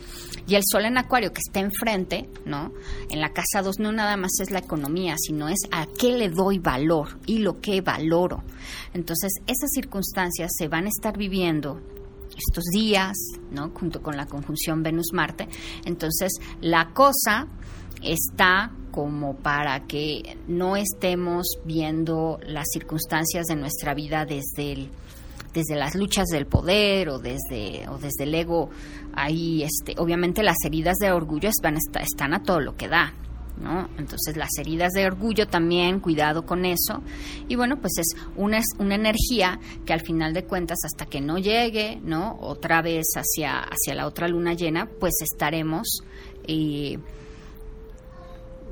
Y 0.47 0.55
el 0.55 0.63
sol 0.65 0.85
en 0.85 0.97
acuario 0.97 1.33
que 1.33 1.41
está 1.45 1.59
enfrente, 1.59 2.29
¿no? 2.45 2.71
En 3.09 3.19
la 3.19 3.33
casa 3.33 3.61
2 3.61 3.79
no 3.79 3.91
nada 3.91 4.15
más 4.17 4.31
es 4.39 4.51
la 4.51 4.59
economía, 4.59 5.15
sino 5.17 5.49
es 5.49 5.59
a 5.71 5.87
qué 5.87 6.17
le 6.17 6.29
doy 6.29 6.59
valor 6.59 7.19
y 7.25 7.39
lo 7.39 7.59
que 7.59 7.81
valoro. 7.81 8.43
Entonces, 8.93 9.31
esas 9.47 9.71
circunstancias 9.71 10.06
se 10.13 10.67
van 10.67 10.85
a 10.85 10.89
estar 10.89 11.17
viviendo 11.17 11.81
estos 12.37 12.65
días, 12.65 13.15
¿no? 13.51 13.69
Junto 13.69 14.01
con 14.01 14.15
la 14.15 14.25
conjunción 14.25 14.83
Venus-Marte. 14.83 15.47
Entonces, 15.85 16.33
la 16.61 16.93
cosa 16.93 17.47
está 18.01 18.71
como 18.91 19.35
para 19.35 19.85
que 19.85 20.37
no 20.47 20.75
estemos 20.75 21.47
viendo 21.65 22.39
las 22.45 22.67
circunstancias 22.71 23.45
de 23.47 23.55
nuestra 23.55 23.93
vida 23.93 24.25
desde 24.25 24.71
el, 24.71 24.89
desde 25.53 25.75
las 25.75 25.95
luchas 25.95 26.27
del 26.27 26.47
poder 26.47 27.09
o 27.09 27.19
desde 27.19 27.87
o 27.89 27.97
desde 27.97 28.23
el 28.23 28.33
ego 28.33 28.69
ahí 29.13 29.63
este 29.63 29.93
obviamente 29.99 30.41
las 30.41 30.57
heridas 30.65 30.97
de 30.97 31.11
orgullo 31.11 31.49
están 31.49 32.33
a 32.33 32.43
todo 32.43 32.59
lo 32.59 32.75
que 32.75 32.87
da 32.87 33.13
¿no? 33.59 33.89
Entonces 33.97 34.37
las 34.37 34.49
heridas 34.57 34.93
de 34.93 35.05
orgullo 35.05 35.47
también, 35.47 35.99
cuidado 35.99 36.45
con 36.45 36.65
eso. 36.65 37.01
Y 37.47 37.55
bueno, 37.55 37.77
pues 37.79 37.93
es 37.97 38.15
una, 38.35 38.61
una 38.79 38.95
energía 38.95 39.59
que 39.85 39.93
al 39.93 40.01
final 40.01 40.33
de 40.33 40.43
cuentas, 40.43 40.79
hasta 40.85 41.05
que 41.05 41.21
no 41.21 41.37
llegue, 41.37 41.99
¿no? 42.03 42.37
Otra 42.39 42.81
vez 42.81 43.07
hacia, 43.15 43.59
hacia 43.59 43.95
la 43.95 44.07
otra 44.07 44.27
luna 44.27 44.53
llena, 44.53 44.89
pues 44.99 45.15
estaremos... 45.21 46.01
Eh, 46.47 46.97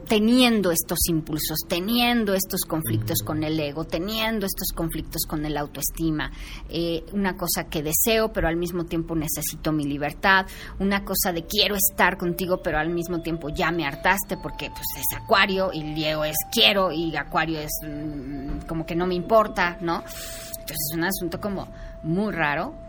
teniendo 0.08 0.72
estos 0.72 1.00
impulsos, 1.10 1.60
teniendo 1.68 2.34
estos 2.34 2.62
conflictos 2.62 3.20
con 3.24 3.44
el 3.44 3.60
ego, 3.60 3.86
teniendo 3.86 4.46
estos 4.46 4.70
conflictos 4.76 5.24
con 5.28 5.46
el 5.46 5.58
autoestima, 5.58 6.32
eh, 6.70 7.04
una 7.13 7.36
cosa 7.36 7.65
que 7.65 7.84
deseo 7.84 8.32
pero 8.32 8.48
al 8.48 8.56
mismo 8.56 8.86
tiempo 8.86 9.15
necesito 9.15 9.72
mi 9.72 9.86
libertad, 9.86 10.46
una 10.80 11.04
cosa 11.04 11.32
de 11.34 11.46
quiero 11.46 11.76
estar 11.76 12.18
contigo 12.18 12.62
pero 12.62 12.78
al 12.78 12.89
mismo 12.89 13.22
tiempo 13.22 13.50
ya 13.50 13.72
me 13.72 13.86
hartaste 13.86 14.38
porque 14.38 14.70
pues 14.70 14.86
es 14.98 15.18
acuario 15.18 15.72
y 15.74 15.84
Leo 15.96 16.24
es 16.24 16.38
quiero 16.52 16.91
y 16.91 17.15
acuario 17.15 17.60
es 17.60 17.72
mm, 17.84 18.68
como 18.68 18.86
que 18.86 18.96
no 18.96 19.08
me 19.08 19.15
importa, 19.15 19.78
¿no? 19.82 19.98
Entonces 19.98 20.78
es 20.91 20.98
un 20.98 21.04
asunto 21.04 21.39
como 21.39 21.68
muy 22.04 22.32
raro 22.32 22.85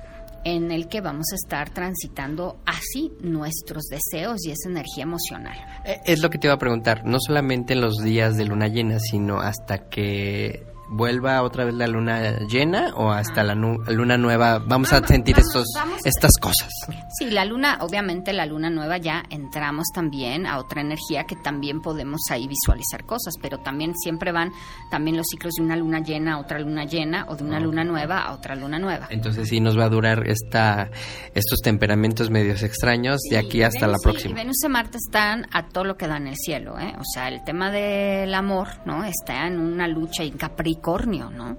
en 0.46 0.70
el 0.70 0.86
que 0.86 1.00
vamos 1.00 1.26
a 1.32 1.34
estar 1.34 1.70
transitando 1.70 2.58
así 2.66 3.10
nuestros 3.20 3.86
deseos 3.86 4.46
y 4.46 4.52
esa 4.52 4.68
energía 4.68 5.02
emocional. 5.02 5.56
Eh, 5.84 5.98
es 6.04 6.22
lo 6.22 6.30
que 6.30 6.38
te 6.38 6.46
iba 6.46 6.54
a 6.54 6.58
preguntar, 6.58 7.04
no 7.04 7.18
solamente 7.18 7.72
en 7.72 7.80
los 7.80 7.96
días 7.96 8.36
de 8.36 8.44
luna 8.44 8.68
llena, 8.68 9.00
sino 9.00 9.40
hasta 9.40 9.88
que 9.88 10.64
vuelva 10.88 11.42
otra 11.42 11.64
vez 11.64 11.74
la 11.74 11.86
luna 11.86 12.38
llena 12.46 12.92
o 12.94 13.10
hasta 13.10 13.42
la 13.42 13.54
luna 13.54 14.16
nueva 14.16 14.58
vamos 14.58 14.92
a 14.92 15.04
sentir 15.06 15.38
estos 15.38 15.66
estas 16.04 16.32
cosas. 16.40 16.70
Sí, 17.18 17.30
la 17.30 17.44
luna, 17.44 17.78
obviamente 17.80 18.32
la 18.32 18.46
luna 18.46 18.70
nueva 18.70 18.98
ya 18.98 19.24
entramos 19.30 19.86
también 19.94 20.46
a 20.46 20.58
otra 20.58 20.80
energía 20.80 21.24
que 21.24 21.36
también 21.36 21.80
podemos 21.80 22.20
ahí 22.30 22.46
visualizar 22.46 23.04
cosas, 23.04 23.34
pero 23.40 23.58
también 23.58 23.94
siempre 23.96 24.32
van 24.32 24.52
también 24.90 25.16
los 25.16 25.26
ciclos 25.26 25.54
de 25.54 25.64
una 25.64 25.76
luna 25.76 26.00
llena 26.00 26.34
a 26.34 26.38
otra 26.38 26.58
luna 26.58 26.84
llena 26.84 27.26
o 27.28 27.36
de 27.36 27.44
una 27.44 27.58
luna 27.60 27.84
nueva 27.84 28.22
a 28.22 28.32
otra 28.32 28.54
luna 28.54 28.78
nueva. 28.78 29.08
Entonces 29.10 29.48
sí 29.48 29.60
nos 29.60 29.78
va 29.78 29.84
a 29.84 29.88
durar 29.88 30.26
esta 30.28 30.90
estos 31.34 31.60
temperamentos 31.60 32.30
medios 32.30 32.62
extraños 32.62 33.20
de 33.30 33.38
aquí 33.38 33.62
hasta 33.62 33.86
la 33.86 33.98
próxima. 34.02 34.32
Y 34.32 34.34
Venus 34.34 34.62
y 34.64 34.68
Marte 34.68 34.98
están 34.98 35.46
a 35.52 35.68
todo 35.68 35.84
lo 35.84 35.96
que 35.96 36.06
dan 36.06 36.26
el 36.26 36.36
cielo, 36.36 36.78
¿eh? 36.78 36.94
O 36.98 37.04
sea, 37.04 37.28
el 37.28 37.42
tema 37.44 37.70
del 37.70 38.32
amor, 38.34 38.68
¿no? 38.84 39.04
Está 39.04 39.46
en 39.46 39.58
una 39.58 39.88
lucha 39.88 40.22
y 40.22 40.30
Capri 40.30 40.75
Capricornio, 40.76 41.30
¿no? 41.30 41.56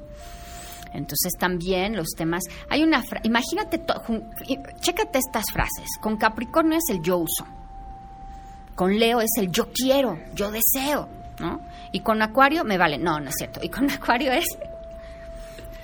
Entonces 0.94 1.34
también 1.38 1.96
los 1.96 2.08
temas, 2.18 2.44
hay 2.70 2.84
una, 2.84 3.04
imagínate, 3.24 3.82
chécate 4.80 5.20
estas 5.20 5.46
frases, 5.52 5.90
con 6.00 6.18
Capricornio 6.18 6.78
es 6.78 6.96
el 6.96 7.02
yo 7.02 7.18
uso, 7.18 7.46
con 8.76 8.98
Leo 8.98 9.20
es 9.20 9.32
el 9.38 9.52
yo 9.52 9.68
quiero, 9.74 10.18
yo 10.34 10.50
deseo, 10.50 11.08
¿no? 11.40 11.60
Y 11.92 12.00
con 12.00 12.22
Acuario 12.22 12.64
me 12.64 12.78
vale, 12.78 12.98
no, 12.98 13.20
no 13.20 13.30
es 13.30 13.36
cierto, 13.38 13.60
y 13.62 13.70
con 13.70 13.90
Acuario 13.92 14.32
es, 14.32 14.46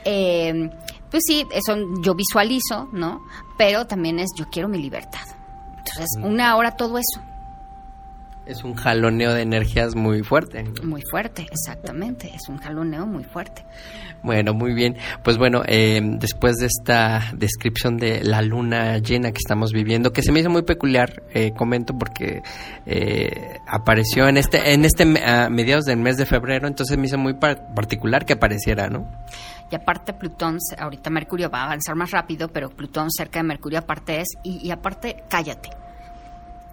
eh, 0.06 0.70
pues 1.12 1.24
sí, 1.28 1.46
eso 1.52 1.76
yo 2.02 2.16
visualizo, 2.16 2.90
¿no? 2.94 3.22
Pero 3.58 3.86
también 3.86 4.20
es 4.20 4.30
yo 4.36 4.46
quiero 4.50 4.68
mi 4.68 4.80
libertad. 4.82 5.28
Entonces, 5.78 6.08
mm. 6.18 6.24
una 6.24 6.56
hora 6.56 6.72
todo 6.72 6.98
eso. 6.98 7.22
Es 8.46 8.64
un 8.64 8.76
jaloneo 8.76 9.34
de 9.34 9.42
energías 9.42 9.96
muy 9.96 10.22
fuerte. 10.22 10.64
Muy 10.84 11.02
fuerte, 11.10 11.48
exactamente. 11.50 12.30
Es 12.34 12.50
un 12.50 12.58
jaloneo 12.58 13.06
muy 13.06 13.24
fuerte. 13.24 13.64
Bueno, 14.22 14.54
muy 14.54 14.74
bien. 14.74 14.98
Pues 15.24 15.38
bueno, 15.38 15.64
eh, 15.66 16.02
después 16.02 16.56
de 16.58 16.68
esta 16.68 17.32
descripción 17.34 17.98
de 17.98 18.24
la 18.24 18.42
luna 18.42 18.98
llena 18.98 19.32
que 19.32 19.38
estamos 19.38 19.72
viviendo, 19.72 20.12
que 20.12 20.22
se 20.22 20.32
me 20.32 20.42
hizo 20.42 20.50
muy 20.50 20.64
peculiar, 20.64 21.24
eh, 21.34 21.52
comento 21.56 21.98
porque 21.98 22.42
eh, 22.86 23.60
apareció 23.68 24.28
en 24.28 24.38
este, 24.38 24.74
en 24.74 24.86
este 24.86 25.06
mediados 25.06 25.86
del 25.86 26.00
mes 26.00 26.18
de 26.18 26.26
febrero, 26.26 26.68
entonces 26.68 26.98
me 26.98 27.08
hizo 27.08 27.18
muy 27.18 27.34
particular 27.34 28.26
que 28.26 28.34
apareciera, 28.34 28.88
¿no? 28.88 29.10
Y 29.72 29.76
aparte 29.76 30.14
Plutón, 30.14 30.58
ahorita 30.78 31.10
Mercurio 31.10 31.50
va 31.50 31.62
a 31.62 31.66
avanzar 31.66 31.96
más 31.96 32.12
rápido, 32.12 32.48
pero 32.48 32.70
Plutón 32.70 33.10
cerca 33.10 33.40
de 33.40 33.44
Mercurio 33.44 33.80
aparte 33.80 34.22
es, 34.22 34.28
y, 34.44 34.66
y 34.66 34.72
aparte 34.72 35.24
cállate. 35.30 35.83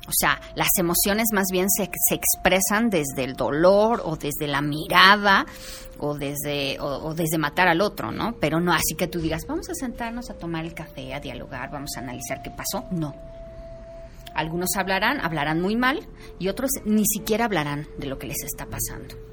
O 0.08 0.12
sea, 0.12 0.40
las 0.54 0.70
emociones 0.78 1.28
más 1.32 1.46
bien 1.52 1.68
se, 1.70 1.90
se 2.08 2.14
expresan 2.14 2.90
desde 2.90 3.24
el 3.24 3.34
dolor 3.34 4.02
o 4.04 4.16
desde 4.16 4.46
la 4.46 4.60
mirada 4.60 5.46
o 5.98 6.16
desde, 6.16 6.80
o, 6.80 7.08
o 7.08 7.14
desde 7.14 7.38
matar 7.38 7.68
al 7.68 7.80
otro, 7.80 8.10
¿no? 8.10 8.34
Pero 8.40 8.60
no 8.60 8.72
así 8.72 8.94
que 8.96 9.06
tú 9.06 9.20
digas, 9.20 9.42
vamos 9.46 9.68
a 9.68 9.74
sentarnos 9.74 10.30
a 10.30 10.34
tomar 10.34 10.64
el 10.64 10.74
café, 10.74 11.14
a 11.14 11.20
dialogar, 11.20 11.70
vamos 11.70 11.90
a 11.96 12.00
analizar 12.00 12.42
qué 12.42 12.50
pasó. 12.50 12.86
No. 12.90 13.14
Algunos 14.34 14.76
hablarán, 14.76 15.20
hablarán 15.20 15.60
muy 15.60 15.76
mal 15.76 16.06
y 16.38 16.48
otros 16.48 16.70
ni 16.84 17.04
siquiera 17.06 17.44
hablarán 17.44 17.86
de 17.98 18.06
lo 18.06 18.18
que 18.18 18.26
les 18.26 18.42
está 18.42 18.66
pasando. 18.66 19.29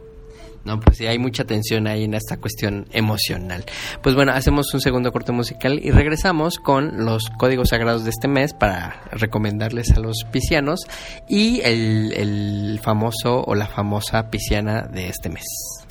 No, 0.68 0.82
pues 0.82 0.98
sí, 0.98 1.06
hay 1.06 1.18
mucha 1.18 1.46
tensión 1.46 1.88
ahí 1.88 2.04
en 2.04 2.14
esta 2.14 2.36
cuestión 2.36 2.88
emocional. 2.92 3.64
Pues 4.04 4.16
bueno, 4.16 4.34
hacemos 4.34 4.74
un 4.74 4.82
segundo 4.82 5.14
corte 5.14 5.32
musical 5.32 5.80
y 5.82 5.92
regresamos 5.92 6.58
con 6.58 7.06
los 7.06 7.30
códigos 7.38 7.70
sagrados 7.70 8.04
de 8.04 8.10
este 8.10 8.28
mes 8.28 8.54
para 8.54 9.02
recomendarles 9.14 9.92
a 9.92 10.02
los 10.02 10.26
piscianos 10.30 10.82
y 11.30 11.62
el, 11.62 12.12
el 12.12 12.82
famoso 12.84 13.46
o 13.46 13.56
la 13.56 13.68
famosa 13.68 14.30
pisciana 14.30 14.82
de 14.82 15.08
este 15.08 15.30
mes. 15.30 15.87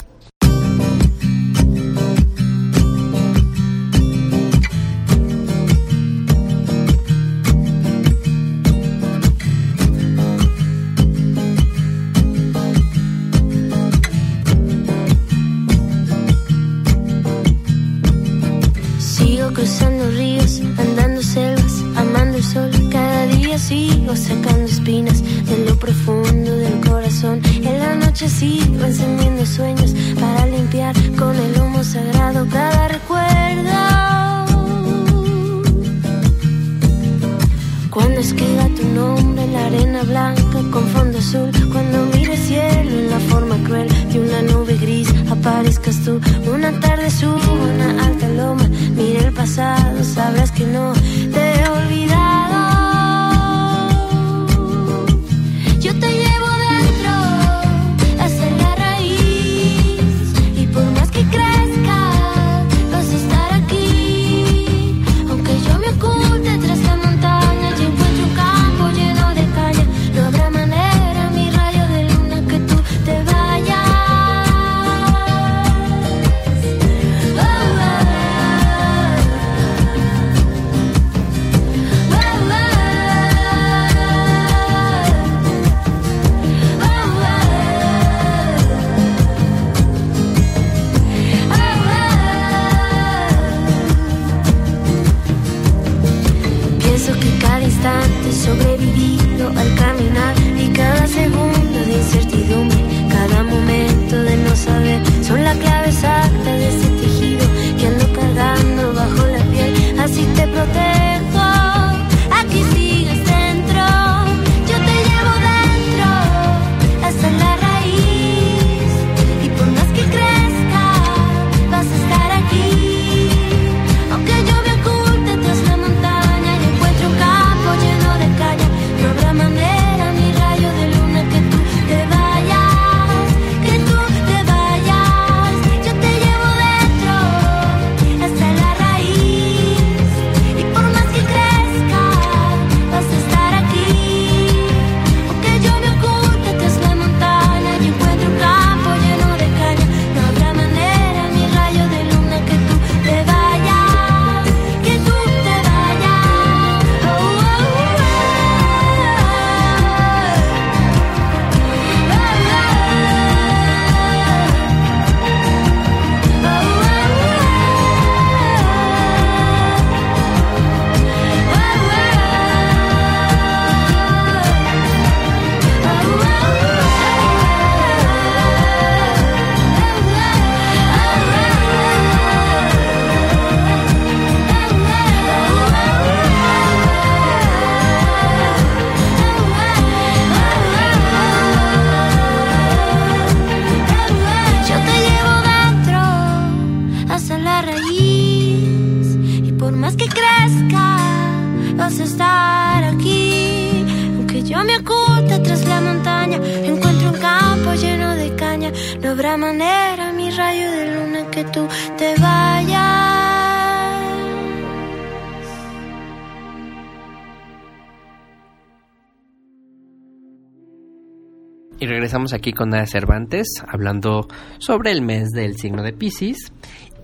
Aquí 222.32 222.52
con 222.52 222.70
Nada 222.70 222.86
Cervantes, 222.86 223.46
hablando 223.66 224.26
sobre 224.58 224.90
el 224.90 225.02
mes 225.02 225.30
del 225.30 225.56
signo 225.56 225.82
de 225.82 225.92
Pisces. 225.92 226.52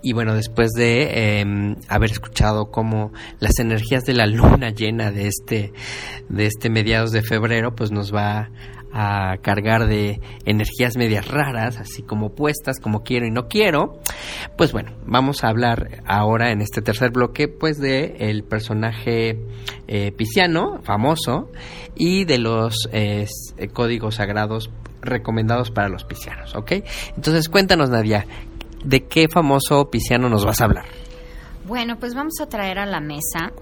Y 0.01 0.13
bueno, 0.13 0.35
después 0.35 0.71
de 0.71 1.39
eh, 1.41 1.75
haber 1.87 2.11
escuchado 2.11 2.71
cómo 2.71 3.13
las 3.39 3.59
energías 3.59 4.03
de 4.03 4.13
la 4.13 4.25
luna 4.25 4.71
llena 4.71 5.11
de 5.11 5.27
este, 5.27 5.71
de 6.29 6.45
este 6.45 6.69
mediados 6.69 7.11
de 7.11 7.21
febrero, 7.21 7.73
pues 7.75 7.91
nos 7.91 8.13
va 8.13 8.49
a 8.93 9.37
cargar 9.41 9.87
de 9.87 10.21
energías 10.45 10.95
medias 10.95 11.27
raras, 11.27 11.77
así 11.79 12.03
como 12.03 12.35
puestas, 12.35 12.79
como 12.79 13.01
quiero 13.01 13.25
y 13.25 13.31
no 13.31 13.47
quiero. 13.47 13.99
Pues 14.55 14.71
bueno, 14.71 14.91
vamos 15.05 15.43
a 15.43 15.47
hablar 15.47 16.03
ahora 16.05 16.51
en 16.51 16.61
este 16.61 16.81
tercer 16.81 17.11
bloque, 17.11 17.47
pues 17.47 17.79
de 17.79 18.43
personaje 18.47 19.39
eh, 19.87 20.11
pisciano, 20.11 20.81
famoso, 20.83 21.49
y 21.95 22.25
de 22.25 22.37
los 22.37 22.87
eh, 22.91 23.25
códigos 23.73 24.15
sagrados 24.15 24.69
recomendados 25.03 25.71
para 25.71 25.89
los 25.89 26.03
piscianos, 26.03 26.55
¿ok? 26.55 26.71
Entonces 27.15 27.49
cuéntanos, 27.49 27.89
Nadia, 27.89 28.25
¿de 28.83 29.05
qué 29.05 29.27
famoso 29.27 29.89
pisciano 29.89 30.29
nos 30.29 30.45
vas 30.45 30.61
a 30.61 30.65
hablar? 30.65 30.85
Bueno, 31.65 31.97
pues 31.97 32.13
vamos 32.13 32.33
a 32.41 32.47
traer 32.47 32.79
a 32.79 32.85
la 32.85 32.99
mesa 32.99 33.53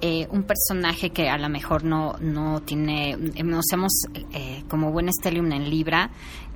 eh, 0.00 0.26
un 0.30 0.44
personaje 0.44 1.10
que 1.10 1.28
a 1.28 1.38
lo 1.38 1.48
mejor 1.48 1.84
no, 1.84 2.14
no 2.20 2.60
tiene, 2.62 3.16
nos 3.16 3.66
hemos, 3.72 3.92
eh, 4.32 4.64
como 4.68 4.90
buen 4.90 5.12
Stellium 5.12 5.52
en 5.52 5.68
Libra, 5.68 6.10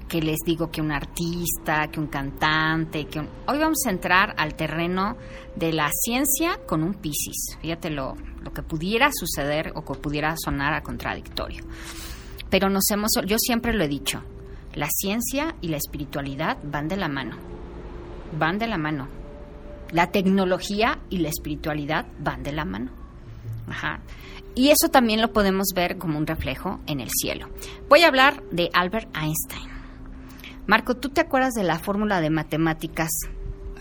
que 0.09 0.21
les 0.21 0.39
digo 0.47 0.71
que 0.71 0.81
un 0.81 0.93
artista, 0.93 1.89
que 1.89 2.01
un 2.01 2.07
cantante, 2.07 3.07
que 3.07 3.21
hoy 3.21 3.59
vamos 3.59 3.79
a 3.87 3.91
entrar 3.91 4.35
al 4.37 4.55
terreno 4.55 5.17
de 5.55 5.73
la 5.73 5.91
ciencia 5.93 6.59
con 6.67 6.83
un 6.83 6.95
Piscis. 6.95 7.59
Fíjate 7.61 7.91
lo, 7.91 8.15
lo 8.43 8.53
que 8.53 8.63
pudiera 8.63 9.11
suceder 9.13 9.73
o 9.75 9.85
que 9.85 9.99
pudiera 9.99 10.35
sonar 10.37 10.75
a 10.75 10.83
contradictorio. 10.83 11.65
Pero 12.51 12.69
nos 12.71 12.91
hemos, 12.91 13.13
yo 13.27 13.37
siempre 13.39 13.73
lo 13.73 13.85
he 13.85 13.89
dicho, 13.89 14.23
la 14.75 14.89
ciencia 14.91 15.57
y 15.61 15.69
la 15.69 15.79
espiritualidad 15.79 16.59
van 16.63 16.89
de 16.89 16.97
la 16.97 17.09
mano. 17.09 17.37
Van 18.39 18.59
de 18.59 18.67
la 18.67 18.79
mano. 18.79 19.09
La 19.91 20.11
tecnología 20.11 20.99
y 21.11 21.19
la 21.19 21.29
espiritualidad 21.29 22.07
van 22.19 22.43
de 22.43 22.53
la 22.53 22.65
mano. 22.65 22.91
Ajá. 23.69 24.01
Y 24.55 24.69
eso 24.69 24.89
también 24.89 25.21
lo 25.21 25.33
podemos 25.33 25.69
ver 25.75 25.99
como 25.99 26.19
un 26.19 26.27
reflejo 26.27 26.81
en 26.87 27.01
el 27.01 27.11
cielo. 27.11 27.49
Voy 27.89 28.03
a 28.03 28.09
hablar 28.09 28.43
de 28.51 28.71
Albert 28.73 29.09
Einstein. 29.17 29.69
Marco, 30.67 30.97
¿tú 30.97 31.11
te 31.11 31.21
acuerdas 31.21 31.55
de 31.55 31.63
la 31.63 31.79
fórmula 31.79 32.21
de 32.21 32.31
matemáticas? 32.31 33.11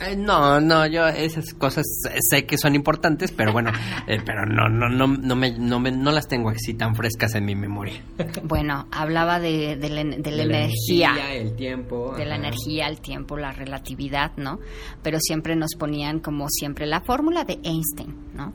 Eh, 0.02 0.16
no, 0.18 0.60
no, 0.60 0.86
yo 0.88 1.08
esas 1.08 1.54
cosas 1.54 1.86
sé 2.30 2.46
que 2.46 2.58
son 2.58 2.76
importantes, 2.76 3.32
pero 3.32 3.54
bueno, 3.54 3.72
eh, 4.08 4.20
pero 4.26 4.46
no, 4.46 4.68
no, 4.68 4.90
no, 4.90 5.08
no 5.08 5.36
me, 5.36 5.58
no 5.58 5.80
me, 5.80 5.92
no 5.92 6.12
las 6.12 6.28
tengo 6.28 6.50
así 6.50 6.74
tan 6.74 6.96
frescas 6.96 7.34
en 7.36 7.46
mi 7.46 7.56
memoria. 7.56 8.04
Bueno, 8.44 8.88
hablaba 8.92 9.40
de, 9.40 9.78
de 9.78 9.90
la, 9.90 10.04
de 10.04 10.32
la 10.32 10.44
energía, 10.44 11.34
el 11.34 11.56
tiempo, 11.56 12.14
de 12.16 12.26
la 12.26 12.36
energía, 12.36 12.88
el 12.88 13.00
tiempo, 13.00 13.38
la 13.38 13.52
relatividad, 13.54 14.32
¿no? 14.38 14.60
Pero 15.02 15.18
siempre 15.22 15.56
nos 15.56 15.76
ponían 15.80 16.20
como 16.20 16.50
siempre 16.50 16.86
la 16.88 17.02
fórmula 17.02 17.44
de 17.46 17.60
Einstein, 17.64 18.14
¿no? 18.34 18.54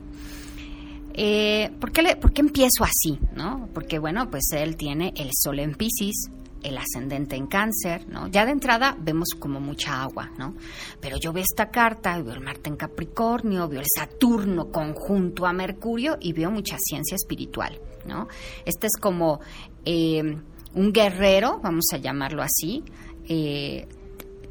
Eh, 1.13 1.71
¿por, 1.79 1.91
qué 1.91 2.01
le- 2.03 2.15
¿Por 2.15 2.31
qué 2.31 2.41
empiezo 2.41 2.83
así? 2.83 3.19
¿no? 3.35 3.67
Porque, 3.73 3.99
bueno, 3.99 4.29
pues 4.29 4.45
él 4.53 4.77
tiene 4.77 5.11
el 5.17 5.29
sol 5.33 5.59
en 5.59 5.73
Pisces, 5.75 6.29
el 6.63 6.77
ascendente 6.77 7.35
en 7.35 7.47
cáncer, 7.47 8.07
¿no? 8.07 8.27
Ya 8.27 8.45
de 8.45 8.51
entrada 8.51 8.95
vemos 8.99 9.29
como 9.37 9.59
mucha 9.59 10.01
agua, 10.01 10.31
¿no? 10.37 10.55
Pero 10.99 11.17
yo 11.17 11.33
veo 11.33 11.43
esta 11.43 11.69
carta, 11.69 12.21
veo 12.21 12.33
el 12.33 12.41
Marte 12.41 12.69
en 12.69 12.75
Capricornio, 12.75 13.67
veo 13.67 13.79
el 13.79 13.87
Saturno 13.93 14.71
conjunto 14.71 15.45
a 15.45 15.53
Mercurio 15.53 16.17
y 16.19 16.33
veo 16.33 16.51
mucha 16.51 16.77
ciencia 16.79 17.15
espiritual, 17.15 17.79
¿no? 18.05 18.27
Este 18.65 18.87
es 18.87 18.97
como 18.99 19.39
eh, 19.85 20.37
un 20.73 20.93
guerrero, 20.93 21.59
vamos 21.61 21.85
a 21.93 21.97
llamarlo 21.97 22.43
así, 22.43 22.83
eh, 23.27 23.87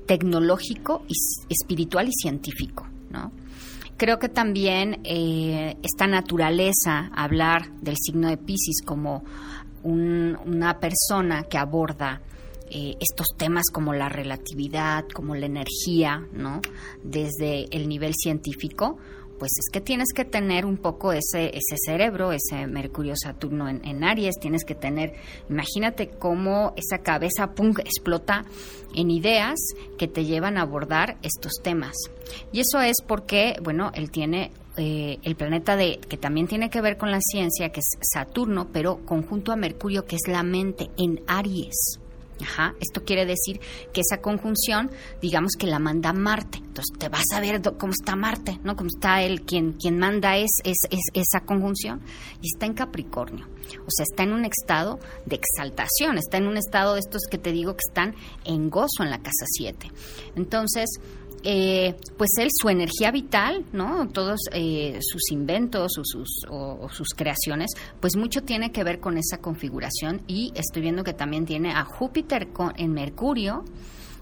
tecnológico, 0.06 1.04
y, 1.08 1.14
espiritual 1.48 2.08
y 2.08 2.12
científico, 2.12 2.86
¿no? 3.10 3.32
Creo 3.96 4.18
que 4.18 4.30
también 4.30 5.02
eh, 5.04 5.76
esta 5.82 6.06
naturaleza, 6.06 7.10
hablar 7.14 7.70
del 7.82 7.96
signo 7.98 8.28
de 8.28 8.38
Pisces 8.38 8.80
como 8.82 9.24
un- 9.82 10.36
una 10.46 10.78
persona 10.80 11.44
que 11.44 11.58
aborda 11.58 12.20
eh, 12.72 12.94
estos 13.00 13.26
temas 13.36 13.64
como 13.72 13.92
la 13.94 14.08
relatividad, 14.08 15.04
como 15.12 15.34
la 15.34 15.46
energía, 15.46 16.24
¿no? 16.32 16.60
Desde 17.02 17.64
el 17.76 17.88
nivel 17.88 18.14
científico, 18.14 18.96
pues 19.40 19.50
es 19.58 19.72
que 19.72 19.80
tienes 19.80 20.12
que 20.14 20.24
tener 20.24 20.64
un 20.66 20.76
poco 20.76 21.12
ese, 21.12 21.46
ese 21.48 21.76
cerebro, 21.84 22.30
ese 22.30 22.68
Mercurio 22.68 23.14
Saturno 23.16 23.68
en, 23.68 24.04
Aries, 24.04 24.36
tienes 24.40 24.64
que 24.64 24.74
tener, 24.76 25.14
imagínate 25.48 26.10
cómo 26.10 26.72
esa 26.76 26.98
cabeza 26.98 27.50
explota 27.78 28.44
en 28.94 29.10
ideas 29.10 29.58
que 29.98 30.06
te 30.06 30.24
llevan 30.24 30.56
a 30.56 30.62
abordar 30.62 31.16
estos 31.22 31.54
temas. 31.64 31.94
Y 32.52 32.60
eso 32.60 32.80
es 32.80 32.96
porque, 33.04 33.56
bueno, 33.62 33.90
él 33.94 34.10
tiene 34.10 34.52
eh, 34.76 35.18
el 35.22 35.36
planeta 35.36 35.76
de 35.76 35.98
que 35.98 36.16
también 36.16 36.46
tiene 36.46 36.70
que 36.70 36.80
ver 36.80 36.96
con 36.96 37.10
la 37.10 37.20
ciencia, 37.20 37.70
que 37.70 37.80
es 37.80 37.98
Saturno, 38.00 38.68
pero 38.72 39.04
conjunto 39.04 39.52
a 39.52 39.56
Mercurio, 39.56 40.04
que 40.04 40.16
es 40.16 40.28
la 40.28 40.42
mente, 40.42 40.90
en 40.96 41.20
Aries. 41.26 41.98
Ajá, 42.42 42.74
esto 42.80 43.04
quiere 43.04 43.26
decir 43.26 43.60
que 43.92 44.00
esa 44.00 44.22
conjunción, 44.22 44.90
digamos 45.20 45.52
que 45.58 45.66
la 45.66 45.78
manda 45.78 46.12
Marte. 46.12 46.58
Entonces 46.58 46.96
te 46.98 47.08
vas 47.08 47.26
a 47.34 47.40
ver 47.40 47.60
cómo 47.78 47.92
está 47.92 48.16
Marte, 48.16 48.58
¿no? 48.64 48.76
Cómo 48.76 48.88
está 48.88 49.22
él, 49.22 49.42
quien, 49.42 49.76
manda 49.98 50.36
es, 50.36 50.50
es, 50.64 50.78
es 50.90 51.00
esa 51.12 51.44
conjunción. 51.44 52.00
Y 52.40 52.46
está 52.46 52.66
en 52.66 52.74
Capricornio. 52.74 53.46
O 53.86 53.90
sea, 53.90 54.04
está 54.04 54.22
en 54.22 54.32
un 54.32 54.44
estado 54.44 54.98
de 55.26 55.36
exaltación, 55.36 56.18
está 56.18 56.38
en 56.38 56.46
un 56.46 56.56
estado 56.56 56.94
de 56.94 57.00
estos 57.00 57.22
que 57.30 57.38
te 57.38 57.52
digo 57.52 57.74
que 57.74 57.84
están 57.86 58.14
en 58.44 58.70
gozo 58.70 59.02
en 59.02 59.10
la 59.10 59.18
casa 59.18 59.44
7. 59.46 59.90
Entonces, 60.36 60.88
eh, 61.42 61.94
pues 62.18 62.30
él, 62.38 62.48
su 62.50 62.68
energía 62.68 63.10
vital, 63.10 63.64
¿no? 63.72 64.08
Todos 64.08 64.40
eh, 64.52 64.98
sus 65.00 65.30
inventos 65.32 65.96
o 65.98 66.04
sus, 66.04 66.28
o- 66.50 66.88
sus 66.90 67.08
creaciones, 67.16 67.70
pues 68.00 68.16
mucho 68.16 68.42
tiene 68.42 68.72
que 68.72 68.84
ver 68.84 69.00
con 69.00 69.16
esa 69.16 69.38
configuración 69.38 70.20
y 70.26 70.52
estoy 70.54 70.82
viendo 70.82 71.02
que 71.04 71.14
también 71.14 71.46
tiene 71.46 71.72
a 71.72 71.84
Júpiter 71.84 72.48
con- 72.52 72.72
en 72.76 72.92
Mercurio, 72.92 73.64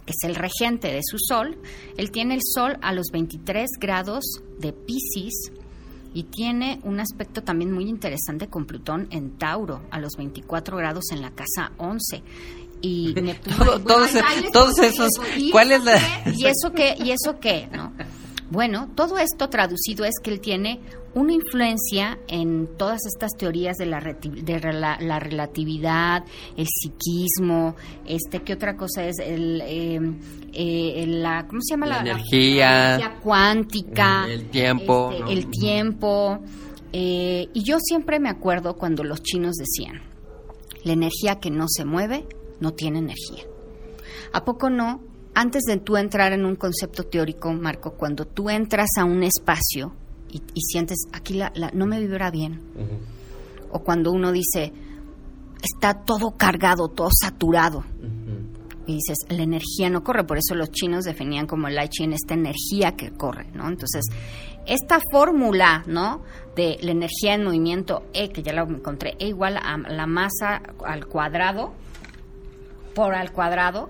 que 0.06 0.12
es 0.12 0.28
el 0.28 0.36
regente 0.36 0.92
de 0.92 1.00
su 1.02 1.16
Sol. 1.18 1.58
Él 1.96 2.10
tiene 2.10 2.34
el 2.34 2.40
Sol 2.42 2.78
a 2.82 2.92
los 2.92 3.08
23 3.12 3.68
grados 3.80 4.24
de 4.58 4.72
Pisces 4.72 5.52
y 6.14 6.22
tiene 6.22 6.80
un 6.84 7.00
aspecto 7.00 7.42
también 7.42 7.70
muy 7.72 7.84
interesante 7.88 8.48
con 8.48 8.64
Plutón 8.64 9.08
en 9.10 9.36
Tauro, 9.36 9.82
a 9.90 10.00
los 10.00 10.14
24 10.16 10.76
grados 10.78 11.10
en 11.12 11.20
la 11.20 11.30
casa 11.32 11.72
11. 11.76 12.22
Y 12.80 13.14
Neptuno- 13.16 13.56
Todo- 13.56 13.80
todos- 13.80 14.10
todos 14.52 14.76
voy, 14.76 14.86
esos-. 14.86 15.10
¿Y 15.36 15.50
¿cuál 15.50 15.72
eso 15.72 15.80
es 15.80 15.84
la- 15.84 16.22
qué? 16.24 16.30
¿Y 16.36 16.44
eso 16.46 16.72
qué? 16.74 16.94
¿Y 17.04 17.10
eso 17.10 17.38
qué? 17.40 17.68
¿No? 17.72 17.92
Bueno, 18.50 18.88
todo 18.94 19.18
esto 19.18 19.48
traducido 19.50 20.04
es 20.06 20.14
que 20.22 20.30
él 20.30 20.40
tiene 20.40 20.80
una 21.12 21.32
influencia 21.34 22.18
en 22.28 22.66
todas 22.78 23.00
estas 23.06 23.32
teorías 23.36 23.76
de 23.76 23.84
la, 23.86 24.00
de 24.00 24.60
la 25.00 25.18
relatividad, 25.18 26.24
el 26.56 26.66
psiquismo, 26.66 27.76
este, 28.06 28.40
¿qué 28.40 28.54
otra 28.54 28.74
cosa 28.76 29.04
es? 29.04 29.18
El, 29.18 29.60
eh, 29.66 30.00
eh, 30.54 31.04
la, 31.08 31.46
¿Cómo 31.46 31.60
se 31.60 31.74
llama? 31.74 31.86
La 31.86 31.96
la 31.96 32.10
energía. 32.12 32.70
la 32.70 32.94
energía 32.94 33.20
cuántica. 33.20 34.26
El 34.28 34.48
tiempo, 34.48 35.10
este, 35.12 35.24
¿no? 35.24 35.30
El 35.30 35.50
tiempo. 35.50 36.38
eh, 36.92 37.48
y 37.52 37.62
yo 37.64 37.78
siempre 37.80 38.18
me 38.18 38.30
acuerdo 38.30 38.76
cuando 38.76 39.04
los 39.04 39.22
chinos 39.22 39.56
decían, 39.56 40.00
la 40.84 40.92
energía 40.94 41.38
que 41.38 41.50
no 41.50 41.66
se 41.68 41.84
mueve 41.84 42.24
no 42.60 42.72
tiene 42.72 42.98
energía. 42.98 43.44
¿A 44.32 44.44
poco 44.44 44.70
no? 44.70 45.00
Antes 45.34 45.62
de 45.64 45.76
tú 45.78 45.96
entrar 45.96 46.32
en 46.32 46.44
un 46.44 46.56
concepto 46.56 47.04
teórico, 47.04 47.52
Marco, 47.52 47.92
cuando 47.92 48.24
tú 48.26 48.50
entras 48.50 48.88
a 48.98 49.04
un 49.04 49.22
espacio 49.22 49.92
y, 50.30 50.42
y 50.54 50.60
sientes, 50.62 50.98
aquí 51.12 51.34
la, 51.34 51.52
la- 51.54 51.70
no 51.72 51.86
me 51.86 52.00
vibra 52.00 52.30
bien, 52.30 52.60
o 53.70 53.78
cuando 53.80 54.10
uno 54.12 54.32
dice, 54.32 54.72
está 55.62 55.94
todo 56.04 56.32
cargado, 56.36 56.88
todo 56.88 57.08
saturado, 57.12 57.84
y 58.86 58.94
dices, 58.94 59.18
la 59.28 59.42
energía 59.42 59.90
no 59.90 60.02
corre, 60.02 60.24
por 60.24 60.38
eso 60.38 60.54
los 60.54 60.70
chinos 60.70 61.04
definían 61.04 61.46
como 61.46 61.68
el 61.68 61.78
en 61.78 62.12
esta 62.14 62.32
energía 62.34 62.96
que 62.96 63.10
corre, 63.12 63.46
¿no? 63.52 63.68
Entonces, 63.68 64.06
esta 64.66 64.98
fórmula, 65.12 65.84
¿no? 65.86 66.22
De 66.56 66.78
la 66.80 66.92
energía 66.92 67.34
en 67.34 67.44
movimiento 67.44 68.04
E, 68.14 68.30
que 68.30 68.42
ya 68.42 68.52
la 68.54 68.62
encontré, 68.62 69.14
E 69.18 69.28
igual 69.28 69.58
a 69.58 69.76
la 69.76 70.06
masa 70.06 70.62
al 70.86 71.06
cuadrado, 71.06 71.74
por 72.98 73.14
al 73.14 73.32
cuadrado, 73.32 73.88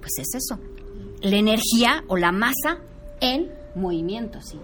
pues 0.00 0.12
es 0.18 0.34
eso. 0.34 0.60
La 1.22 1.36
energía 1.36 2.04
o 2.08 2.16
la 2.18 2.32
masa 2.32 2.78
en 3.20 3.50
movimiento, 3.74 4.40
sí. 4.42 4.58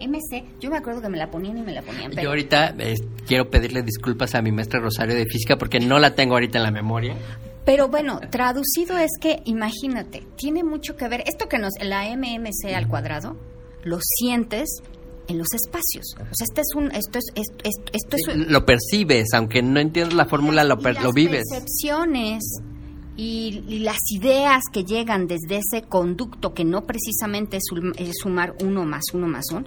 MC, 0.00 0.44
yo 0.60 0.70
me 0.70 0.76
acuerdo 0.76 1.02
que 1.02 1.08
me 1.08 1.18
la 1.18 1.28
ponían 1.28 1.58
y 1.58 1.62
me 1.62 1.72
la 1.72 1.82
ponían. 1.82 2.10
Yo 2.12 2.16
Pero, 2.16 2.28
ahorita 2.30 2.74
eh, 2.78 2.94
quiero 3.26 3.50
pedirle 3.50 3.82
disculpas 3.82 4.36
a 4.36 4.42
mi 4.42 4.52
maestra 4.52 4.78
Rosario 4.80 5.16
de 5.16 5.26
Física 5.26 5.56
porque 5.58 5.80
no 5.80 5.98
la 5.98 6.14
tengo 6.14 6.34
ahorita 6.34 6.58
en 6.58 6.62
la 6.64 6.70
memoria. 6.70 7.16
pero 7.64 7.88
bueno, 7.88 8.20
traducido 8.30 8.96
es 8.98 9.10
que, 9.20 9.42
imagínate, 9.46 10.22
tiene 10.36 10.62
mucho 10.62 10.94
que 10.96 11.08
ver, 11.08 11.24
esto 11.26 11.48
que 11.48 11.58
nos, 11.58 11.72
la 11.82 12.04
MMC 12.16 12.72
al 12.76 12.86
cuadrado, 12.86 13.36
lo 13.82 13.98
sientes 14.00 14.68
en 15.26 15.36
los 15.38 15.48
espacios. 15.52 16.14
O 16.18 16.34
sea, 16.34 16.44
este 16.48 16.60
es 16.60 16.68
un, 16.76 16.92
esto 16.92 17.18
es, 17.18 17.24
esto, 17.34 17.64
esto- 17.64 17.92
esto 17.92 18.16
es 18.16 18.36
un- 18.36 18.52
Lo 18.52 18.64
percibes, 18.64 19.34
aunque 19.34 19.62
no 19.62 19.80
entiendas 19.80 20.14
la 20.14 20.26
fórmula, 20.26 20.62
lo, 20.62 20.78
y 20.78 20.82
per- 20.84 20.94
las 20.94 21.02
lo 21.04 21.12
vives. 21.12 21.42
percepciones 21.50 22.44
y, 23.18 23.80
las 23.80 23.98
ideas 24.10 24.62
que 24.72 24.84
llegan 24.84 25.26
desde 25.26 25.58
ese 25.58 25.82
conducto 25.86 26.54
que 26.54 26.64
no 26.64 26.84
precisamente 26.84 27.58
es, 27.58 27.64
sum- 27.68 27.92
es 27.96 28.14
sumar 28.22 28.54
uno 28.62 28.84
más 28.84 29.02
uno 29.12 29.26
más 29.26 29.44
uno, 29.52 29.66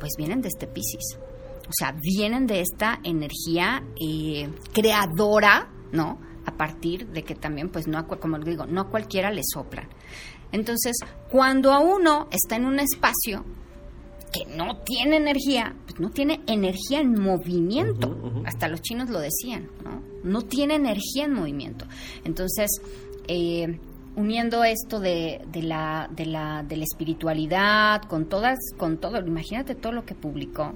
pues 0.00 0.12
vienen 0.16 0.40
de 0.40 0.48
este 0.48 0.66
Piscis. 0.66 1.18
O 1.66 1.72
sea, 1.76 1.92
vienen 2.00 2.46
de 2.46 2.60
esta 2.60 3.00
energía 3.04 3.82
eh, 4.00 4.48
creadora, 4.72 5.68
¿no? 5.92 6.20
A 6.46 6.52
partir 6.56 7.08
de 7.08 7.22
que 7.24 7.34
también, 7.34 7.70
pues, 7.70 7.88
no, 7.88 8.06
como 8.06 8.38
digo, 8.38 8.66
no 8.66 8.82
a 8.82 8.88
cualquiera 8.90 9.30
le 9.30 9.40
soplan. 9.44 9.88
Entonces, 10.52 10.96
cuando 11.30 11.72
a 11.72 11.80
uno 11.80 12.28
está 12.30 12.56
en 12.56 12.66
un 12.66 12.78
espacio 12.78 13.44
que 14.32 14.46
no 14.56 14.78
tiene 14.78 15.16
energía, 15.16 15.74
pues 15.86 16.00
no 16.00 16.10
tiene 16.10 16.40
energía 16.46 17.00
en 17.00 17.20
movimiento. 17.20 18.16
Hasta 18.44 18.68
los 18.68 18.80
chinos 18.82 19.10
lo 19.10 19.20
decían, 19.20 19.68
¿no? 19.84 20.02
No 20.22 20.42
tiene 20.42 20.74
energía 20.74 21.24
en 21.24 21.34
movimiento. 21.34 21.86
Entonces, 22.24 22.70
eh, 23.28 23.78
uniendo 24.16 24.64
esto 24.64 25.00
de, 25.00 25.42
de, 25.50 25.62
la, 25.62 26.08
de, 26.10 26.26
la, 26.26 26.62
de 26.62 26.76
la 26.76 26.84
espiritualidad, 26.84 28.02
con 28.02 28.26
todas, 28.28 28.58
con 28.76 28.98
todo, 28.98 29.18
imagínate 29.18 29.74
todo 29.74 29.92
lo 29.92 30.04
que 30.04 30.14
publicó. 30.14 30.74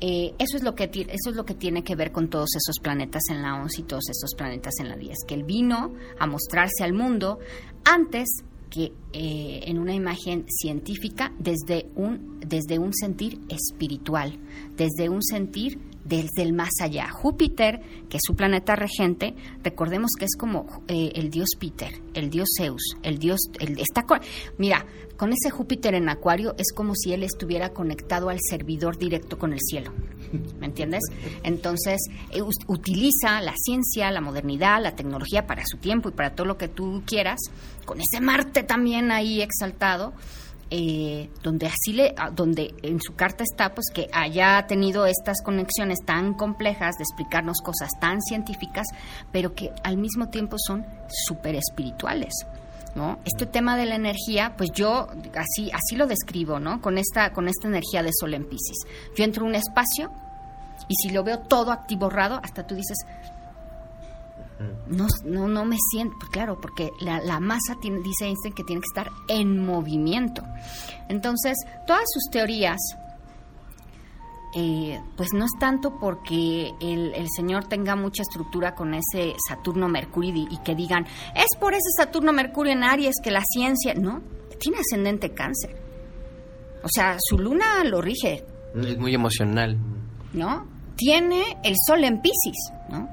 Eh, 0.00 0.34
eso 0.38 0.56
es 0.56 0.62
lo 0.62 0.74
que 0.74 0.90
eso 0.92 1.30
es 1.30 1.36
lo 1.36 1.44
que 1.44 1.54
tiene 1.54 1.82
que 1.82 1.96
ver 1.96 2.12
con 2.12 2.28
todos 2.28 2.50
esos 2.56 2.78
planetas 2.82 3.22
en 3.30 3.40
la 3.40 3.54
11 3.62 3.80
y 3.80 3.84
todos 3.84 4.04
esos 4.10 4.34
planetas 4.34 4.74
en 4.80 4.88
la 4.88 4.96
10, 4.96 5.16
que 5.26 5.34
él 5.34 5.44
vino 5.44 5.94
a 6.18 6.26
mostrarse 6.26 6.82
al 6.82 6.92
mundo 6.92 7.38
antes 7.84 8.28
que 8.74 8.92
eh, 9.12 9.60
en 9.66 9.78
una 9.78 9.94
imagen 9.94 10.46
científica 10.48 11.32
desde 11.38 11.86
un 11.94 12.40
desde 12.40 12.78
un 12.78 12.92
sentir 12.92 13.38
espiritual, 13.48 14.36
desde 14.76 15.08
un 15.08 15.22
sentir 15.22 15.78
desde 16.04 16.42
el 16.42 16.52
más 16.52 16.70
allá. 16.80 17.08
Júpiter, 17.10 17.80
que 18.08 18.18
es 18.18 18.22
su 18.24 18.34
planeta 18.34 18.76
regente, 18.76 19.34
recordemos 19.62 20.12
que 20.18 20.26
es 20.26 20.36
como 20.36 20.66
eh, 20.88 21.12
el 21.14 21.30
dios 21.30 21.50
Peter, 21.58 22.00
el 22.14 22.30
dios 22.30 22.48
Zeus, 22.56 22.96
el 23.02 23.18
dios, 23.18 23.40
el, 23.58 23.78
está 23.78 24.04
mira, 24.58 24.86
con 25.16 25.32
ese 25.32 25.50
Júpiter 25.50 25.94
en 25.94 26.08
Acuario 26.08 26.54
es 26.58 26.72
como 26.72 26.94
si 26.94 27.12
él 27.12 27.22
estuviera 27.22 27.70
conectado 27.70 28.28
al 28.28 28.38
servidor 28.40 28.98
directo 28.98 29.38
con 29.38 29.52
el 29.52 29.60
cielo. 29.60 29.92
¿Me 30.58 30.66
entiendes? 30.66 31.02
Entonces, 31.44 32.00
eh, 32.30 32.42
utiliza 32.66 33.40
la 33.40 33.54
ciencia, 33.56 34.10
la 34.10 34.20
modernidad, 34.20 34.82
la 34.82 34.96
tecnología 34.96 35.46
para 35.46 35.64
su 35.64 35.78
tiempo 35.78 36.08
y 36.08 36.12
para 36.12 36.34
todo 36.34 36.46
lo 36.46 36.58
que 36.58 36.68
tú 36.68 37.02
quieras, 37.06 37.40
con 37.84 38.00
ese 38.00 38.20
Marte 38.20 38.64
también 38.64 39.12
ahí 39.12 39.40
exaltado 39.40 40.14
eh, 40.70 41.30
donde 41.42 41.66
así 41.66 41.92
le, 41.92 42.14
ah, 42.16 42.30
donde 42.30 42.74
en 42.82 43.00
su 43.00 43.14
carta 43.14 43.44
está, 43.44 43.74
pues 43.74 43.86
que 43.92 44.08
haya 44.12 44.66
tenido 44.66 45.06
estas 45.06 45.42
conexiones 45.42 46.00
tan 46.04 46.34
complejas 46.34 46.96
de 46.96 47.04
explicarnos 47.04 47.58
cosas 47.62 47.90
tan 48.00 48.20
científicas, 48.22 48.86
pero 49.32 49.54
que 49.54 49.70
al 49.82 49.96
mismo 49.96 50.28
tiempo 50.28 50.56
son 50.58 50.84
súper 51.26 51.54
espirituales. 51.54 52.32
¿No? 52.94 53.18
Este 53.24 53.46
tema 53.46 53.76
de 53.76 53.86
la 53.86 53.96
energía, 53.96 54.54
pues 54.56 54.70
yo 54.72 55.08
así 55.34 55.68
así 55.72 55.96
lo 55.96 56.06
describo, 56.06 56.60
¿no? 56.60 56.80
Con 56.80 56.96
esta 56.96 57.32
con 57.32 57.48
esta 57.48 57.66
energía 57.66 58.04
de 58.04 58.10
sol 58.12 58.34
en 58.34 58.44
Pisces. 58.44 58.86
Yo 59.16 59.24
entro 59.24 59.42
en 59.42 59.48
un 59.48 59.54
espacio 59.56 60.12
y 60.86 60.94
si 60.94 61.10
lo 61.10 61.24
veo 61.24 61.40
todo 61.40 61.72
activorado, 61.72 62.40
hasta 62.42 62.66
tú 62.66 62.74
dices, 62.74 62.98
no, 64.88 65.06
no, 65.24 65.48
no 65.48 65.64
me 65.64 65.76
siento, 65.90 66.16
pues 66.18 66.30
claro, 66.30 66.60
porque 66.60 66.90
la, 67.00 67.20
la 67.20 67.40
masa 67.40 67.76
tiene, 67.80 68.00
dice 68.00 68.26
Einstein 68.26 68.54
que 68.54 68.64
tiene 68.64 68.80
que 68.80 68.86
estar 68.86 69.10
en 69.28 69.64
movimiento. 69.64 70.42
Entonces, 71.08 71.56
todas 71.86 72.04
sus 72.12 72.30
teorías, 72.30 72.78
eh, 74.54 75.00
pues 75.16 75.32
no 75.32 75.44
es 75.44 75.50
tanto 75.58 75.98
porque 75.98 76.72
el, 76.80 77.12
el, 77.14 77.26
Señor 77.34 77.64
tenga 77.64 77.96
mucha 77.96 78.22
estructura 78.22 78.74
con 78.74 78.94
ese 78.94 79.34
Saturno-Mercurio 79.48 80.32
y, 80.34 80.54
y, 80.54 80.58
que 80.58 80.76
digan, 80.76 81.04
es 81.34 81.58
por 81.58 81.74
ese 81.74 81.90
Saturno-Mercurio 81.96 82.72
en 82.72 82.84
Aries 82.84 83.16
que 83.22 83.32
la 83.32 83.42
ciencia, 83.44 83.94
no, 83.94 84.22
tiene 84.60 84.78
ascendente 84.78 85.30
cáncer. 85.30 85.76
O 86.84 86.88
sea, 86.88 87.16
su 87.18 87.38
luna 87.38 87.82
lo 87.84 88.00
rige. 88.00 88.44
Es 88.74 88.98
muy 88.98 89.14
emocional. 89.14 89.78
¿No? 90.32 90.66
Tiene 90.96 91.42
el 91.64 91.74
sol 91.86 92.04
en 92.04 92.20
Pisces, 92.20 92.72
¿no? 92.90 93.08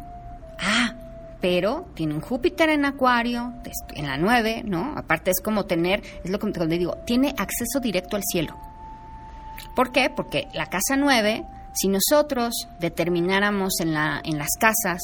Ah, 0.60 1.01
pero 1.42 1.88
tiene 1.96 2.14
un 2.14 2.22
Júpiter 2.22 2.70
en 2.70 2.86
Acuario, 2.86 3.54
en 3.96 4.08
la 4.08 4.18
9, 4.18 4.64
¿no? 4.66 4.94
Aparte 4.96 5.32
es 5.32 5.42
como 5.42 5.66
tener, 5.66 6.02
es 6.24 6.30
lo 6.30 6.40
que 6.40 6.48
le 6.48 6.78
digo, 6.78 6.98
tiene 7.06 7.34
acceso 7.38 7.80
directo 7.82 8.16
al 8.16 8.24
cielo. 8.24 8.56
¿Por 9.76 9.92
qué? 9.92 10.10
Porque 10.10 10.48
la 10.54 10.68
casa 10.68 10.96
9, 10.98 11.44
si 11.74 11.88
nosotros 11.88 12.68
determináramos 12.80 13.80
en, 13.80 13.94
la, 13.94 14.22
en 14.24 14.38
las 14.38 14.52
casas, 14.60 15.02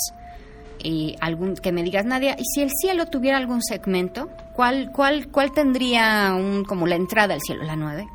y 0.84 1.16
algún, 1.22 1.56
que 1.56 1.72
me 1.72 1.82
digas, 1.82 2.06
Nadia, 2.06 2.36
y 2.38 2.46
si 2.46 2.62
el 2.62 2.70
cielo 2.70 3.08
tuviera 3.08 3.38
algún 3.38 3.64
segmento, 3.64 4.30
¿cuál, 4.54 4.92
cuál, 4.92 5.30
cuál 5.30 5.52
tendría 5.52 6.34
un, 6.36 6.64
como 6.66 6.86
la 6.86 6.96
entrada 6.96 7.34
al 7.34 7.42
cielo? 7.42 7.64
La 7.64 7.76
9 7.76 8.08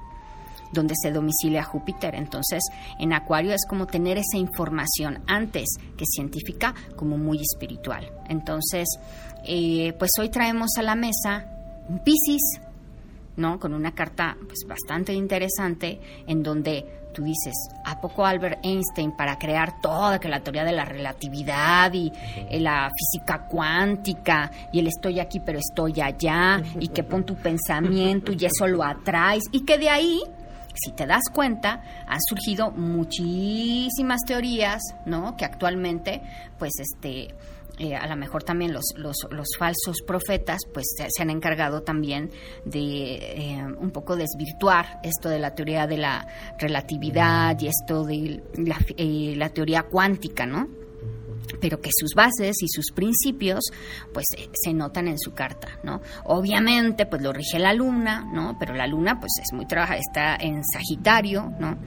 donde 0.72 0.94
se 1.00 1.10
domicilia 1.10 1.62
Júpiter. 1.62 2.14
Entonces, 2.14 2.62
en 2.98 3.12
Acuario 3.12 3.52
es 3.52 3.66
como 3.68 3.86
tener 3.86 4.18
esa 4.18 4.36
información 4.36 5.22
antes 5.26 5.68
que 5.96 6.04
científica, 6.06 6.74
como 6.96 7.18
muy 7.18 7.40
espiritual. 7.40 8.10
Entonces, 8.28 8.88
eh, 9.44 9.92
pues 9.98 10.10
hoy 10.20 10.28
traemos 10.28 10.70
a 10.78 10.82
la 10.82 10.94
mesa 10.94 11.46
un 11.88 11.98
Pisces, 12.00 12.60
¿no? 13.36 13.58
Con 13.58 13.74
una 13.74 13.92
carta 13.92 14.36
pues 14.46 14.64
bastante 14.66 15.12
interesante 15.12 16.00
en 16.26 16.42
donde 16.42 17.02
tú 17.12 17.22
dices, 17.22 17.54
¿a 17.84 18.00
poco 18.00 18.24
Albert 18.24 18.64
Einstein 18.64 19.12
para 19.12 19.38
crear 19.38 19.80
toda 19.80 20.18
la 20.22 20.40
teoría 20.40 20.64
de 20.64 20.72
la 20.72 20.84
relatividad 20.84 21.92
y 21.92 22.10
eh, 22.36 22.60
la 22.60 22.90
física 22.90 23.46
cuántica 23.48 24.50
y 24.72 24.80
el 24.80 24.86
estoy 24.86 25.20
aquí 25.20 25.40
pero 25.40 25.58
estoy 25.58 26.00
allá 26.00 26.62
y 26.80 26.88
que 26.88 27.02
pon 27.02 27.24
tu 27.24 27.34
pensamiento 27.36 28.32
y 28.32 28.44
eso 28.46 28.66
lo 28.66 28.82
atraes 28.82 29.44
y 29.52 29.64
que 29.64 29.78
de 29.78 29.90
ahí 29.90 30.22
si 30.74 30.92
te 30.92 31.06
das 31.06 31.24
cuenta, 31.32 31.82
han 32.06 32.20
surgido 32.20 32.70
muchísimas 32.70 34.20
teorías, 34.26 34.82
¿no? 35.06 35.36
Que 35.36 35.44
actualmente, 35.44 36.22
pues, 36.58 36.72
este, 36.78 37.34
eh, 37.78 37.96
a 37.96 38.06
lo 38.06 38.16
mejor 38.16 38.42
también 38.42 38.72
los, 38.72 38.84
los, 38.96 39.48
falsos 39.58 40.02
profetas, 40.06 40.60
pues, 40.72 40.86
se, 40.96 41.22
han 41.22 41.30
encargado 41.30 41.82
también 41.82 42.30
de 42.64 43.14
eh, 43.16 43.64
un 43.78 43.90
poco 43.90 44.16
desvirtuar 44.16 45.00
esto 45.02 45.28
de 45.28 45.38
la 45.38 45.54
teoría 45.54 45.86
de 45.86 45.96
la 45.96 46.26
relatividad 46.58 47.58
y 47.60 47.68
esto 47.68 48.04
de 48.04 48.42
la, 48.56 48.78
eh, 48.96 49.34
la 49.36 49.48
teoría 49.48 49.84
cuántica, 49.84 50.46
¿no? 50.46 50.81
Pero 51.60 51.80
que 51.80 51.90
sus 51.92 52.14
bases 52.14 52.56
y 52.62 52.68
sus 52.68 52.92
principios 52.92 53.64
pues 54.12 54.26
eh, 54.36 54.48
se 54.52 54.72
notan 54.72 55.08
en 55.08 55.18
su 55.18 55.32
carta, 55.32 55.68
¿no? 55.82 56.00
Obviamente 56.24 57.06
pues 57.06 57.22
lo 57.22 57.32
rige 57.32 57.58
la 57.58 57.72
luna, 57.72 58.24
¿no? 58.32 58.56
Pero 58.58 58.74
la 58.74 58.86
luna 58.86 59.20
pues 59.20 59.32
es 59.42 59.52
muy 59.52 59.66
trabajada, 59.66 59.98
está 59.98 60.36
en 60.36 60.62
Sagitario, 60.64 61.52
¿no? 61.58 61.78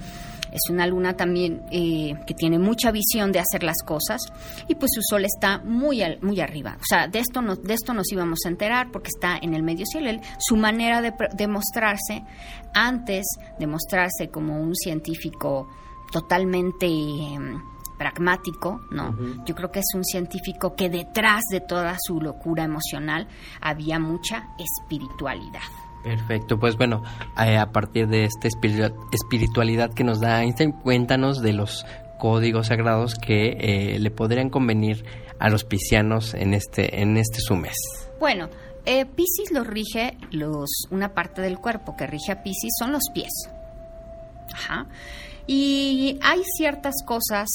Es 0.51 0.70
una 0.70 0.88
luna 0.88 1.18
también 1.18 1.64
eh, 1.70 2.14
que 2.26 2.34
tiene 2.34 2.58
mucha 2.58 2.89
visión 2.89 3.34
de 3.34 3.39
hacer 3.39 3.62
las 3.62 3.84
cosas 3.84 4.22
y 4.70 4.76
pues 4.76 4.91
su 4.95 5.01
sol 5.01 5.26
está 5.26 5.58
muy 5.58 6.01
muy 6.22 6.39
arriba. 6.39 6.78
O 6.80 6.86
sea, 6.88 7.10
de 7.10 7.20
esto, 7.20 7.41
no, 7.41 7.58
de 7.58 7.74
esto 7.74 7.93
nos 7.93 8.10
íbamos 8.10 8.39
a 8.45 8.49
enterar 8.49 8.89
porque 8.89 9.10
está 9.14 9.38
en 9.41 9.53
el 9.53 9.64
medio 9.64 9.86
cielo. 9.86 10.22
su 10.39 10.56
manera 10.56 11.01
de, 11.01 11.14
de 11.34 11.47
mostrarse, 11.47 12.24
antes 12.74 13.26
de 13.60 13.68
mostrarse 13.68 14.30
como 14.30 14.62
un 14.62 14.76
científico 14.76 15.68
totalmente... 16.14 16.86
Em, 16.86 17.74
pragmático, 17.97 18.81
¿no? 18.91 19.15
Yo 19.45 19.55
creo 19.55 19.71
que 19.71 19.79
es 19.79 19.93
un 19.95 20.03
científico 20.03 20.75
que 20.75 20.89
detrás 20.89 21.43
de 21.51 21.61
toda 21.61 21.95
su 21.99 22.21
locura 22.21 22.63
emocional 22.63 23.27
había 23.61 23.99
mucha 23.99 24.49
espiritualidad. 24.57 25.61
Perfecto, 26.03 26.59
pues 26.59 26.77
bueno, 26.77 27.03
eh, 27.43 27.57
a 27.57 27.71
partir 27.71 28.07
de 28.07 28.25
esta 28.25 28.47
espiritualidad 28.47 29.91
que 29.93 30.03
nos 30.03 30.19
da 30.19 30.43
Einstein, 30.43 30.71
cuéntanos 30.71 31.41
de 31.41 31.53
los 31.53 31.83
códigos 32.19 32.67
sagrados 32.67 33.15
que 33.15 33.57
eh, 33.59 33.99
le 33.99 34.11
podrían 34.11 34.49
convenir 34.49 35.03
a 35.39 35.49
los 35.49 35.63
piscianos 35.63 36.33
en 36.33 36.53
este 36.53 37.01
en 37.01 37.17
este 37.17 37.39
su 37.39 37.55
mes. 37.55 37.75
Bueno, 38.19 38.49
eh, 38.85 39.05
Piscis 39.05 39.51
lo 39.51 39.63
rige 39.63 40.15
los 40.31 40.69
una 40.91 41.13
parte 41.13 41.41
del 41.41 41.57
cuerpo 41.57 41.95
que 41.97 42.07
rige 42.07 42.31
a 42.31 42.43
Piscis 42.43 42.73
son 42.77 42.91
los 42.91 43.03
pies. 43.13 43.49
Ajá. 44.53 44.85
Y 45.47 46.19
hay 46.21 46.43
ciertas 46.57 46.95
cosas 47.05 47.47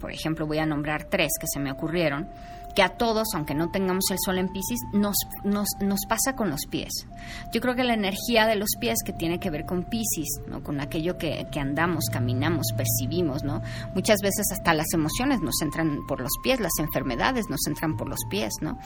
por 0.00 0.10
ejemplo, 0.12 0.46
voy 0.46 0.58
a 0.58 0.66
nombrar 0.66 1.04
tres 1.04 1.30
que 1.40 1.46
se 1.46 1.60
me 1.60 1.70
ocurrieron, 1.70 2.28
que 2.74 2.82
a 2.82 2.90
todos, 2.90 3.28
aunque 3.34 3.54
no 3.54 3.70
tengamos 3.70 4.04
el 4.10 4.18
sol 4.24 4.38
en 4.38 4.48
Pisces, 4.48 4.80
nos, 4.92 5.16
nos, 5.44 5.68
nos, 5.80 6.00
pasa 6.08 6.34
con 6.34 6.50
los 6.50 6.60
pies. 6.70 6.92
Yo 7.52 7.60
creo 7.60 7.74
que 7.74 7.84
la 7.84 7.94
energía 7.94 8.46
de 8.46 8.56
los 8.56 8.70
pies 8.80 8.98
que 9.04 9.12
tiene 9.12 9.38
que 9.38 9.50
ver 9.50 9.64
con 9.64 9.84
Pisces, 9.84 10.40
¿no? 10.48 10.62
con 10.62 10.80
aquello 10.80 11.18
que, 11.18 11.46
andamos, 11.60 12.06
caminamos, 12.10 12.68
percibimos, 12.76 13.42
¿no? 13.44 13.60
muchas 13.94 14.20
veces 14.22 14.46
hasta 14.52 14.74
las 14.74 14.92
emociones 14.94 15.40
nos 15.40 15.60
entran 15.62 15.98
por 16.06 16.20
los 16.20 16.32
pies, 16.42 16.60
las 16.60 16.78
enfermedades 16.78 17.46
nos 17.50 17.66
entran 17.66 17.96
por 17.96 18.08
los 18.08 18.20
pies, 18.30 18.52
¿no? 18.60 18.78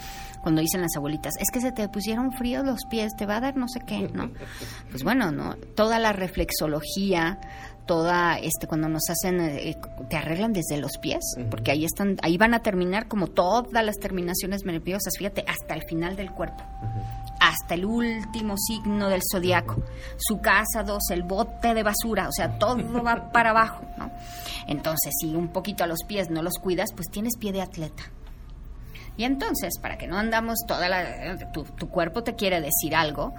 Cuando 0.42 0.60
dicen 0.60 0.80
las 0.80 0.96
abuelitas, 0.96 1.34
es 1.38 1.50
que 1.52 1.60
se 1.60 1.72
te 1.72 1.88
pusieron 1.88 2.32
fríos 2.32 2.64
los 2.64 2.84
pies, 2.88 3.12
te 3.16 3.26
va 3.26 3.36
a 3.36 3.40
dar 3.40 3.56
no 3.56 3.68
sé 3.68 3.80
qué, 3.86 4.08
¿no? 4.08 4.30
Pues 4.90 5.04
bueno, 5.04 5.30
¿no? 5.30 5.54
Toda 5.76 5.98
la 5.98 6.12
reflexología, 6.12 7.38
toda 7.86 8.38
este 8.38 8.66
cuando 8.66 8.88
nos 8.88 9.02
hacen 9.10 9.40
eh, 9.40 9.76
te 10.08 10.16
arreglan 10.16 10.52
desde 10.52 10.78
los 10.78 10.98
pies 10.98 11.22
porque 11.50 11.70
ahí 11.70 11.84
están 11.84 12.16
ahí 12.22 12.36
van 12.38 12.54
a 12.54 12.60
terminar 12.60 13.08
como 13.08 13.28
todas 13.28 13.84
las 13.84 13.96
terminaciones 13.98 14.64
nerviosas 14.64 15.14
fíjate 15.18 15.44
hasta 15.46 15.74
el 15.74 15.82
final 15.88 16.16
del 16.16 16.30
cuerpo 16.30 16.64
hasta 17.40 17.74
el 17.74 17.84
último 17.84 18.56
signo 18.56 19.08
del 19.08 19.20
zodiaco 19.30 19.82
su 20.16 20.40
casa 20.40 20.82
dos 20.84 21.10
el 21.10 21.22
bote 21.22 21.74
de 21.74 21.82
basura 21.82 22.28
o 22.28 22.32
sea 22.32 22.58
todo 22.58 23.02
va 23.02 23.30
para 23.32 23.50
abajo 23.50 23.84
¿no? 23.98 24.10
entonces 24.66 25.12
si 25.20 25.34
un 25.34 25.48
poquito 25.48 25.84
a 25.84 25.86
los 25.86 26.04
pies 26.06 26.30
no 26.30 26.42
los 26.42 26.58
cuidas 26.58 26.90
pues 26.94 27.10
tienes 27.10 27.36
pie 27.38 27.52
de 27.52 27.62
atleta 27.62 28.04
y 29.16 29.22
entonces, 29.24 29.78
para 29.80 29.96
que 29.96 30.08
no 30.08 30.18
andamos 30.18 30.58
toda 30.66 30.88
la... 30.88 31.38
Tu, 31.52 31.64
cuerpo 31.88 32.24
te 32.24 32.34
quiere 32.34 32.60
decir 32.60 32.96
algo, 32.96 33.32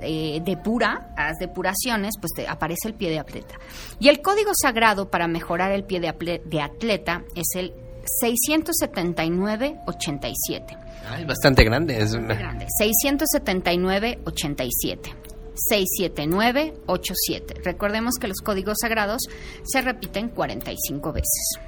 eh, 0.00 0.42
depura, 0.44 1.12
haz 1.16 1.36
depuraciones, 1.38 2.14
pues 2.20 2.32
te 2.34 2.48
aparece 2.48 2.88
el 2.88 2.94
pie 2.94 3.10
de 3.10 3.20
atleta. 3.20 3.54
Y 4.00 4.08
el 4.08 4.22
código 4.22 4.50
sagrado 4.60 5.08
para 5.10 5.28
mejorar 5.28 5.70
el 5.72 5.84
pie 5.84 6.00
de, 6.00 6.08
atleta 6.60 7.22
es 7.36 7.46
el 7.54 7.72
679-87. 8.22 10.76
Ah, 11.08 11.20
es 11.20 11.26
bastante 11.26 11.62
grande. 11.64 12.00
Es... 12.00 12.14
Grande. 12.14 12.66
679-87. 12.82 15.14
679-87. 15.70 17.62
Recordemos 17.64 18.14
que 18.20 18.28
los 18.28 18.40
códigos 18.40 18.78
sagrados 18.80 19.22
se 19.64 19.82
repiten 19.82 20.28
45 20.30 21.12
veces. 21.12 21.60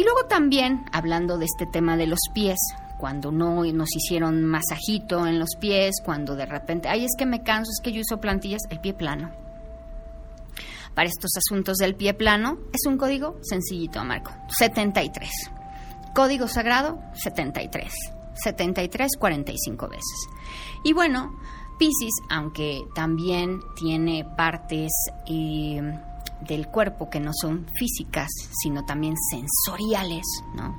Y 0.00 0.02
luego 0.02 0.24
también, 0.24 0.86
hablando 0.92 1.36
de 1.36 1.44
este 1.44 1.66
tema 1.66 1.98
de 1.98 2.06
los 2.06 2.20
pies, 2.32 2.56
cuando 2.96 3.30
no 3.32 3.64
nos 3.64 3.94
hicieron 3.94 4.42
masajito 4.46 5.26
en 5.26 5.38
los 5.38 5.56
pies, 5.60 5.96
cuando 6.02 6.36
de 6.36 6.46
repente, 6.46 6.88
ay, 6.88 7.04
es 7.04 7.10
que 7.18 7.26
me 7.26 7.42
canso, 7.42 7.70
es 7.70 7.82
que 7.84 7.92
yo 7.92 8.00
uso 8.00 8.18
plantillas, 8.18 8.62
el 8.70 8.80
pie 8.80 8.94
plano. 8.94 9.30
Para 10.94 11.06
estos 11.06 11.32
asuntos 11.36 11.76
del 11.76 11.96
pie 11.96 12.14
plano, 12.14 12.60
es 12.72 12.86
un 12.86 12.96
código 12.96 13.36
sencillito, 13.42 14.02
Marco, 14.02 14.32
73. 14.56 15.28
Código 16.14 16.48
sagrado, 16.48 16.98
73. 17.12 17.92
73, 18.42 19.10
45 19.18 19.86
veces. 19.86 20.28
Y 20.82 20.94
bueno, 20.94 21.38
Pisces, 21.78 22.14
aunque 22.30 22.84
también 22.94 23.60
tiene 23.76 24.24
partes 24.34 24.92
eh, 25.26 25.82
del 26.46 26.68
cuerpo 26.68 27.10
que 27.10 27.20
no 27.20 27.32
son 27.34 27.66
físicas, 27.74 28.28
sino 28.62 28.84
también 28.84 29.14
sensoriales, 29.30 30.24
¿no? 30.54 30.76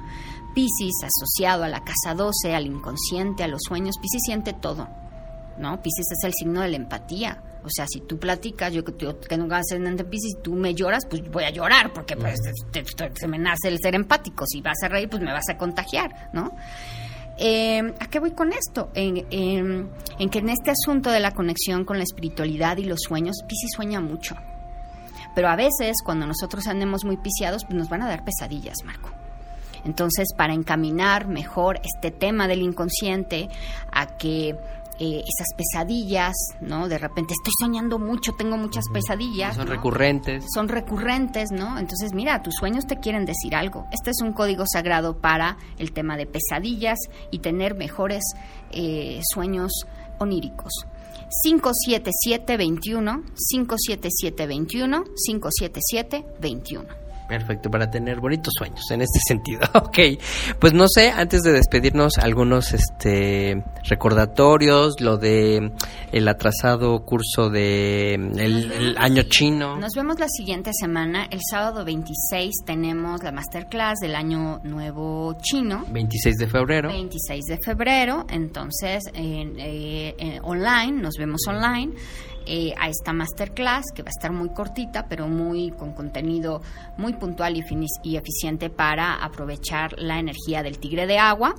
Pisces 0.53 0.93
asociado 1.03 1.63
a 1.63 1.69
la 1.69 1.83
casa 1.83 2.13
12, 2.15 2.53
al 2.55 2.65
inconsciente, 2.65 3.43
a 3.43 3.47
los 3.47 3.61
sueños, 3.67 3.97
Pisces 4.01 4.21
siente 4.25 4.53
todo, 4.53 4.87
¿no? 5.57 5.81
Pisces 5.81 6.07
es 6.11 6.23
el 6.23 6.33
signo 6.33 6.61
de 6.61 6.69
la 6.69 6.75
empatía. 6.77 7.41
O 7.63 7.69
sea, 7.69 7.85
si 7.87 8.01
tú 8.01 8.17
platicas, 8.17 8.73
yo 8.73 8.83
que, 8.83 8.93
yo, 8.97 9.19
que 9.19 9.37
nunca 9.37 9.57
ascendente 9.57 10.03
Pisces, 10.03 10.33
y 10.39 10.41
tú 10.41 10.53
me 10.55 10.73
lloras, 10.73 11.05
pues 11.07 11.21
voy 11.31 11.43
a 11.43 11.51
llorar, 11.51 11.93
porque 11.93 12.17
pues, 12.17 12.39
te- 12.71 12.81
te- 12.83 13.11
se 13.15 13.27
me 13.27 13.37
nace 13.37 13.67
el 13.67 13.77
ser 13.79 13.93
empático. 13.95 14.45
Si 14.47 14.61
vas 14.61 14.81
a 14.83 14.87
reír, 14.89 15.07
pues 15.09 15.21
me 15.21 15.31
vas 15.31 15.47
a 15.47 15.57
contagiar, 15.57 16.31
¿no? 16.33 16.53
Eh, 17.37 17.93
¿A 17.99 18.07
qué 18.07 18.19
voy 18.19 18.31
con 18.31 18.51
esto? 18.51 18.89
En, 18.93 19.25
en- 19.31 19.89
en 20.19 20.29
que 20.29 20.39
en 20.39 20.49
este 20.49 20.71
asunto 20.71 21.11
de 21.11 21.19
la 21.19 21.31
conexión 21.31 21.85
con 21.85 21.97
la 21.97 22.03
espiritualidad 22.03 22.77
y 22.77 22.83
los 22.85 22.99
sueños, 23.07 23.37
Pisces 23.47 23.69
sueña 23.75 24.01
mucho. 24.01 24.35
Pero 25.35 25.49
a 25.49 25.55
veces, 25.55 25.97
cuando 26.03 26.25
nosotros 26.25 26.67
andemos 26.67 27.05
muy 27.05 27.17
piciados, 27.17 27.65
pues 27.65 27.75
nos 27.75 27.89
van 27.89 28.01
a 28.01 28.07
dar 28.07 28.23
pesadillas, 28.23 28.77
Marco. 28.85 29.09
Entonces, 29.85 30.29
para 30.35 30.53
encaminar 30.53 31.27
mejor 31.27 31.79
este 31.83 32.11
tema 32.11 32.47
del 32.47 32.61
inconsciente 32.61 33.49
a 33.91 34.05
que 34.17 34.55
eh, 34.99 35.23
esas 35.25 35.47
pesadillas, 35.57 36.35
¿no? 36.59 36.87
De 36.87 36.99
repente 36.99 37.33
estoy 37.33 37.51
soñando 37.59 37.97
mucho, 37.97 38.33
tengo 38.33 38.55
muchas 38.57 38.85
pesadillas. 38.93 39.55
Son 39.55 39.65
¿no? 39.65 39.71
recurrentes. 39.71 40.45
son 40.53 40.67
recurrentes, 40.67 41.49
¿no? 41.51 41.79
Entonces, 41.79 42.13
mira, 42.13 42.43
tus 42.43 42.53
sueños 42.55 42.85
te 42.85 42.97
quieren 42.97 43.25
decir 43.25 43.55
algo. 43.55 43.87
Este 43.91 44.11
es 44.11 44.21
un 44.21 44.33
código 44.33 44.63
sagrado 44.71 45.17
para 45.17 45.57
el 45.79 45.91
tema 45.91 46.17
de 46.17 46.27
pesadillas 46.27 46.99
y 47.31 47.39
tener 47.39 47.73
mejores 47.73 48.21
eh, 48.69 49.21
sueños 49.33 49.71
oníricos. 50.19 50.71
57721, 51.31 53.23
57721, 53.35 55.03
57721. 55.15 57.00
Perfecto, 57.31 57.71
para 57.71 57.89
tener 57.89 58.19
bonitos 58.19 58.53
sueños 58.57 58.91
en 58.91 59.01
este 59.01 59.19
sentido. 59.25 59.61
Ok, 59.73 59.99
pues 60.59 60.73
no 60.73 60.85
sé, 60.89 61.11
antes 61.11 61.43
de 61.43 61.53
despedirnos, 61.53 62.17
algunos 62.17 62.73
este 62.73 63.63
recordatorios, 63.87 64.99
lo 64.99 65.15
de 65.15 65.71
el 66.11 66.27
atrasado 66.27 67.05
curso 67.05 67.49
de 67.49 68.15
el, 68.15 68.71
el 68.73 68.97
año 68.97 69.23
chino. 69.23 69.77
Nos 69.77 69.93
vemos 69.95 70.19
la 70.19 70.27
siguiente 70.27 70.71
semana. 70.73 71.25
El 71.31 71.39
sábado 71.49 71.85
26 71.85 72.65
tenemos 72.65 73.23
la 73.23 73.31
masterclass 73.31 73.99
del 74.01 74.15
año 74.15 74.59
nuevo 74.65 75.37
chino. 75.41 75.85
26 75.89 76.35
de 76.35 76.47
febrero. 76.49 76.89
26 76.89 77.45
de 77.45 77.57
febrero, 77.63 78.25
entonces 78.29 79.05
en, 79.13 79.57
eh, 79.57 80.15
en 80.17 80.43
online, 80.43 81.01
nos 81.01 81.15
vemos 81.17 81.39
online 81.47 81.93
eh, 82.45 82.73
a 82.79 82.89
esta 82.89 83.13
masterclass 83.13 83.85
que 83.93 84.03
va 84.03 84.09
a 84.09 84.15
estar 84.17 84.31
muy 84.31 84.49
cortita, 84.49 85.07
pero 85.07 85.27
muy 85.27 85.71
con 85.71 85.93
contenido 85.93 86.61
muy 86.97 87.13
puntual 87.13 87.57
y, 87.57 87.63
y 88.03 88.15
eficiente 88.15 88.69
para 88.69 89.15
aprovechar 89.15 89.95
la 89.97 90.19
energía 90.19 90.63
del 90.63 90.79
tigre 90.79 91.07
de 91.07 91.17
agua. 91.17 91.55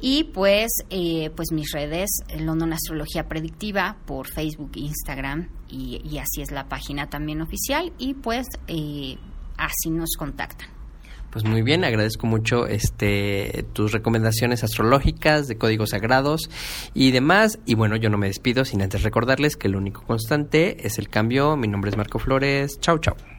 Y 0.00 0.24
pues, 0.24 0.70
eh, 0.90 1.30
pues 1.34 1.50
mis 1.50 1.72
redes, 1.72 2.10
eh, 2.28 2.40
London 2.40 2.72
Astrología 2.72 3.26
Predictiva 3.26 3.96
por 4.06 4.28
Facebook, 4.28 4.72
Instagram 4.76 5.48
y, 5.68 6.00
y 6.08 6.18
así 6.18 6.40
es 6.40 6.52
la 6.52 6.68
página 6.68 7.10
también 7.10 7.42
oficial 7.42 7.92
y 7.98 8.14
pues 8.14 8.46
eh, 8.68 9.16
así 9.56 9.90
nos 9.90 10.14
contactan. 10.16 10.77
Pues 11.30 11.44
muy 11.44 11.62
bien, 11.62 11.84
agradezco 11.84 12.26
mucho 12.26 12.66
este 12.66 13.66
tus 13.74 13.92
recomendaciones 13.92 14.64
astrológicas 14.64 15.46
de 15.46 15.58
códigos 15.58 15.90
sagrados 15.90 16.48
y 16.94 17.10
demás. 17.10 17.58
Y 17.66 17.74
bueno, 17.74 17.96
yo 17.96 18.08
no 18.08 18.16
me 18.16 18.28
despido 18.28 18.64
sin 18.64 18.80
antes 18.80 19.02
recordarles 19.02 19.56
que 19.56 19.68
lo 19.68 19.78
único 19.78 20.02
constante 20.02 20.86
es 20.86 20.98
el 20.98 21.08
cambio. 21.08 21.56
Mi 21.56 21.68
nombre 21.68 21.90
es 21.90 21.96
Marco 21.96 22.18
Flores. 22.18 22.80
Chau, 22.80 22.98
chau. 22.98 23.37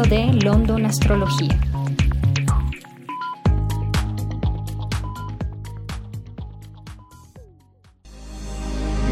de 0.00 0.32
London 0.42 0.86
Astrología. 0.86 1.60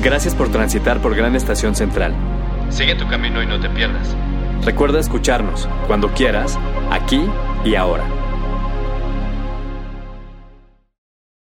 Gracias 0.03 0.35
por 0.35 0.49
transitar 0.49 1.03
por 1.03 1.15
Gran 1.15 1.37
Estación 1.37 1.75
Central. 1.75 2.15
Sigue 2.71 2.95
tu 2.95 3.07
camino 3.09 3.43
y 3.43 3.47
no 3.47 3.61
te 3.61 3.69
pierdas. 3.69 4.17
Recuerda 4.65 4.99
escucharnos 4.99 5.69
cuando 5.87 6.15
quieras, 6.15 6.59
aquí 6.91 7.23
y 7.63 7.75
ahora. 7.75 8.20